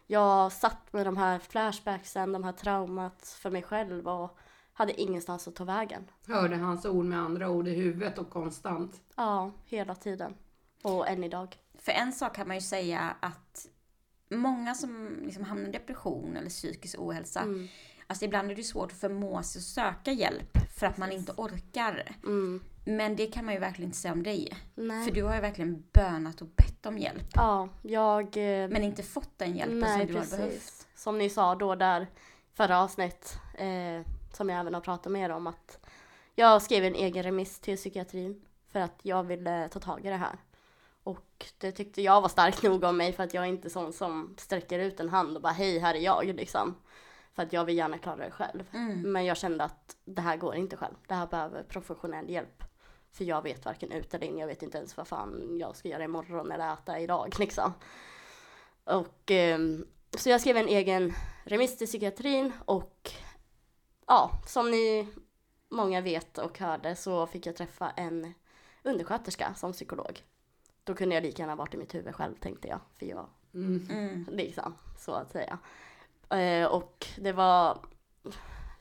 [0.06, 4.38] Jag satt med de här flashbacksen, de här traumat för mig själv och
[4.72, 6.10] hade ingenstans att ta vägen.
[6.26, 9.00] Hörde hans ord med andra ord i huvudet och konstant.
[9.16, 10.34] Ja, hela tiden.
[10.82, 11.56] Och än idag.
[11.78, 13.66] För en sak kan man ju säga att
[14.28, 17.68] många som liksom hamnar i depression eller psykisk ohälsa, Mm.
[18.10, 21.32] Alltså ibland är det svårt att förmå sig att söka hjälp för att man inte
[21.36, 22.16] orkar.
[22.22, 22.62] Mm.
[22.84, 24.56] Men det kan man ju verkligen inte säga om dig.
[24.74, 25.04] Nej.
[25.04, 27.28] För du har ju verkligen bönat och bett om hjälp.
[27.34, 28.24] Ja, jag...
[28.36, 30.50] eh, Men inte fått den hjälpen Nej, som du har behövt.
[30.52, 30.86] precis.
[30.94, 32.06] Som ni sa då där
[32.54, 35.78] förra avsnitt, eh, som jag även har pratat med er om, att
[36.34, 38.42] jag skrev en egen remiss till psykiatrin
[38.72, 40.36] för att jag ville ta tag i det här.
[41.02, 43.92] Och det tyckte jag var starkt nog av mig för att jag är inte sån
[43.92, 46.74] som sträcker ut en hand och bara hej, här är jag liksom.
[47.40, 48.62] För att jag vill gärna klara det själv.
[48.72, 49.12] Mm.
[49.12, 50.94] Men jag kände att det här går inte själv.
[51.06, 52.64] Det här behöver professionell hjälp.
[53.12, 54.38] För jag vet varken ut eller in.
[54.38, 57.72] Jag vet inte ens vad fan jag ska göra imorgon eller äta idag liksom.
[58.84, 59.86] Och ehm,
[60.18, 61.12] så jag skrev en egen
[61.44, 63.10] remiss till psykiatrin och
[64.06, 65.08] ja, som ni
[65.68, 68.34] många vet och hörde så fick jag träffa en
[68.82, 70.24] undersköterska som psykolog.
[70.84, 72.80] Då kunde jag lika gärna varit i mitt huvud själv tänkte jag.
[72.98, 73.28] För jag.
[73.54, 74.26] Mm.
[74.30, 75.58] liksom, så att säga.
[76.30, 77.78] Eh, och det var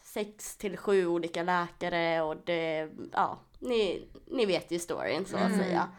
[0.02, 5.46] sex till sju olika läkare och det, ja, ni, ni vet ju storyn så att
[5.46, 5.60] Mm.
[5.60, 5.90] säga.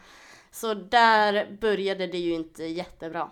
[0.51, 3.29] Så där började det ju inte jättebra.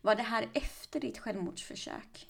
[0.00, 2.28] Var det här efter ditt självmordsförsök?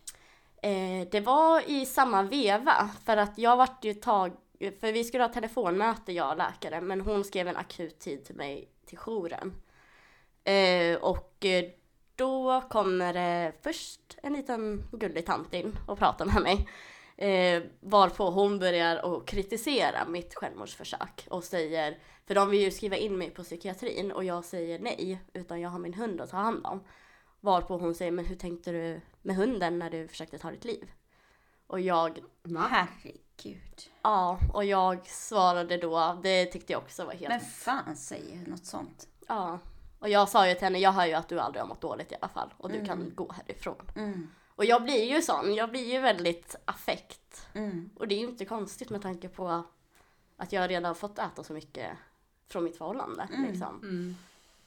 [0.62, 4.32] Eh, det var i samma veva för att jag vart ju tag,
[4.80, 8.34] för vi skulle ha telefonmöte jag och läkare men hon skrev en akut tid till
[8.34, 9.54] mig till jouren.
[10.44, 11.64] Eh, och eh,
[12.16, 16.68] då kommer det först en liten gullig tant in och pratar med mig.
[17.16, 22.96] Eh, varpå hon börjar att kritisera mitt självmordsförsök och säger, för de vill ju skriva
[22.96, 26.36] in mig på psykiatrin och jag säger nej, utan jag har min hund att ta
[26.36, 26.80] hand om.
[27.40, 30.90] Varpå hon säger, men hur tänkte du med hunden när du försökte ta ditt liv?
[31.66, 32.18] Och jag?
[32.70, 33.82] Herregud.
[34.02, 38.66] ja, och jag svarade då, det tyckte jag också var helt Men fan säger något
[38.66, 39.08] sånt?
[39.28, 39.58] Ja.
[40.04, 42.12] Och jag sa ju till henne, jag hör ju att du aldrig har mått dåligt
[42.12, 43.90] i alla fall och du kan gå härifrån.
[43.96, 44.30] Mm.
[44.48, 47.46] Och jag blir ju sån, jag blir ju väldigt affekt.
[47.54, 47.90] Mm.
[47.96, 49.64] Och det är ju inte konstigt med tanke på
[50.36, 51.90] att jag redan har fått äta så mycket
[52.48, 53.28] från mitt förhållande.
[53.32, 53.50] Mm.
[53.50, 53.78] Liksom.
[53.82, 54.16] Mm.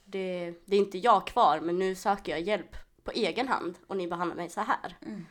[0.04, 3.98] Det, det är inte jag kvar men nu söker jag hjälp på egen hand och
[3.98, 4.98] ni behandlar mig så här.
[5.02, 5.26] Mm.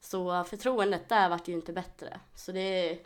[0.00, 2.20] Så förtroendet där vart ju inte bättre.
[2.34, 2.98] Så det,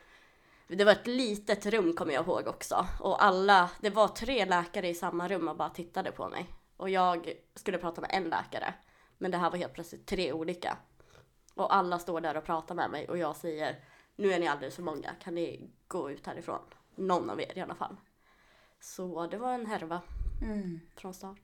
[0.69, 2.87] det var ett litet rum kommer jag ihåg också.
[3.01, 6.47] Och alla, det var tre läkare i samma rum och bara tittade på mig.
[6.77, 8.75] Och jag skulle prata med en läkare.
[9.19, 10.77] Men det här var helt plötsligt tre olika.
[11.55, 13.85] Och alla står där och pratar med mig och jag säger
[14.17, 16.61] nu är ni alldeles för många, kan ni gå ut härifrån?
[16.95, 17.97] Någon av er i alla fall.
[18.81, 20.01] Så det var en härva
[20.43, 20.81] Mm.
[20.97, 21.41] från start.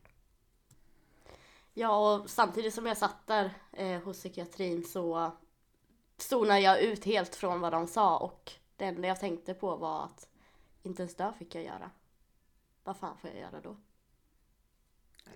[1.75, 5.33] Ja, och samtidigt som jag satt där eh, hos psykiatrin så
[6.17, 8.53] zonade jag ut helt från vad de sa och
[8.83, 10.29] det enda jag tänkte på var att
[10.83, 11.91] inte ens dö fick jag göra.
[12.85, 13.77] Vad fan får jag göra då?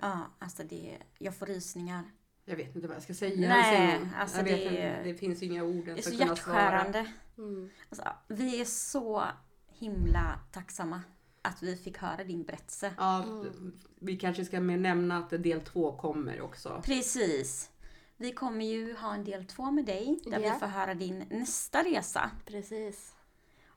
[0.00, 2.04] Ja, alltså det, jag får rysningar.
[2.44, 3.48] Jag vet inte vad jag ska säga.
[3.48, 6.36] Nej, Alltså, alltså vet det- det finns inga ord Det är ens så att kunna
[6.36, 6.60] svara.
[6.62, 7.12] hjärtskärande.
[7.38, 7.70] Mm.
[7.90, 9.24] Alltså, vi är så
[9.66, 11.02] himla tacksamma
[11.42, 12.94] att vi fick höra din berättelse.
[12.98, 13.78] Ja, Mm.
[13.98, 16.82] Vi kanske ska mer nämna att del två kommer också.
[16.84, 17.70] Precis.
[18.16, 20.52] Vi kommer ju ha en del två med dig där Ja.
[20.52, 22.30] vi får höra din nästa resa.
[22.46, 23.15] Precis.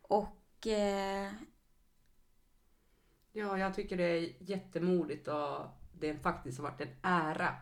[0.09, 1.31] Och eh,
[3.31, 5.65] Ja, jag tycker det är jättemodigt och
[5.99, 7.55] det faktiskt har varit en ära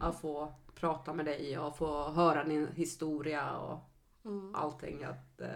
[0.00, 3.86] att få prata med dig och få höra din historia och
[4.24, 4.54] Mm.
[4.54, 5.04] allting.
[5.04, 5.48] Att, eh,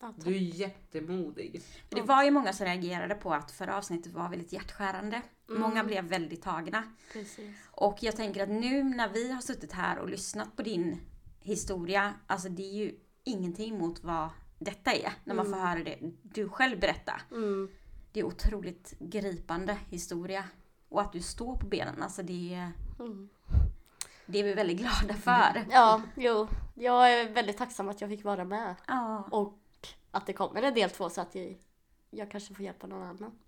[0.00, 1.62] Ja, du är jättemodig.
[1.88, 5.22] det var ju många som reagerade på att förra avsnittet var väldigt hjärtskärande.
[5.48, 5.60] Mm.
[5.60, 6.82] Många blev väldigt tagna.
[7.12, 7.56] Precis.
[7.70, 11.00] Och jag tänker att nu när vi har suttit här och lyssnat på din
[11.40, 12.94] historia, alltså det är ju
[13.24, 14.28] ingenting mot vad
[14.60, 15.12] detta är.
[15.24, 17.20] När man får höra det du själv berätta.
[17.30, 17.70] Mm.
[18.12, 20.44] Det är otroligt gripande historia.
[20.88, 23.28] Och att du står på benen, alltså det är, Mm.
[24.26, 25.66] det är vi väldigt glada för.
[25.70, 26.48] Ja, jo.
[26.74, 28.74] Jag är väldigt tacksam att jag fick vara med.
[28.86, 29.58] Ja, Och
[30.10, 31.56] att det kommer en del två så att jag,
[32.10, 33.38] jag kanske får hjälpa någon annan.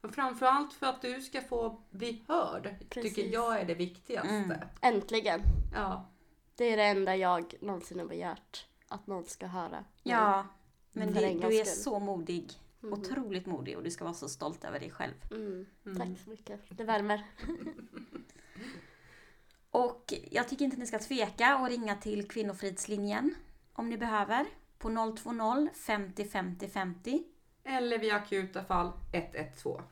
[0.00, 2.74] Men framförallt för att du ska få bli hörd.
[2.88, 3.14] Precis.
[3.14, 4.28] Tycker jag är det viktigaste.
[4.28, 4.58] Mm.
[4.80, 5.40] Äntligen.
[5.74, 6.08] Ja.
[6.56, 8.66] Det är det enda jag någonsin har begärt.
[8.88, 9.84] Att någon ska höra.
[10.02, 10.46] ja.
[10.92, 12.52] Men det, du är så modig.
[12.82, 12.92] Mm.
[12.92, 15.12] Otroligt modig och du ska vara så stolt över dig själv.
[15.30, 15.66] Mm.
[15.86, 15.98] Mm.
[15.98, 16.60] Tack så mycket.
[16.70, 17.26] Det värmer.
[19.70, 23.34] Och jag tycker inte att ni ska tveka och ringa till Kvinnofridslinjen
[23.72, 24.46] om ni behöver.
[24.78, 27.24] På 020 50 50 50.
[27.64, 29.82] Eller vid akuta fall 112.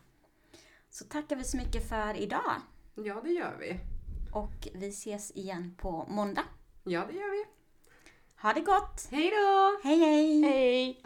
[0.91, 2.53] Så tackar vi så mycket för idag.
[2.95, 3.81] Ja, det gör vi.
[4.33, 6.45] Och vi ses igen på måndag.
[6.85, 7.45] Ja, det gör vi.
[8.39, 9.09] Ha det gott!
[9.11, 9.81] Hej då!
[9.89, 10.43] Hej hej!
[10.43, 11.03] Hej!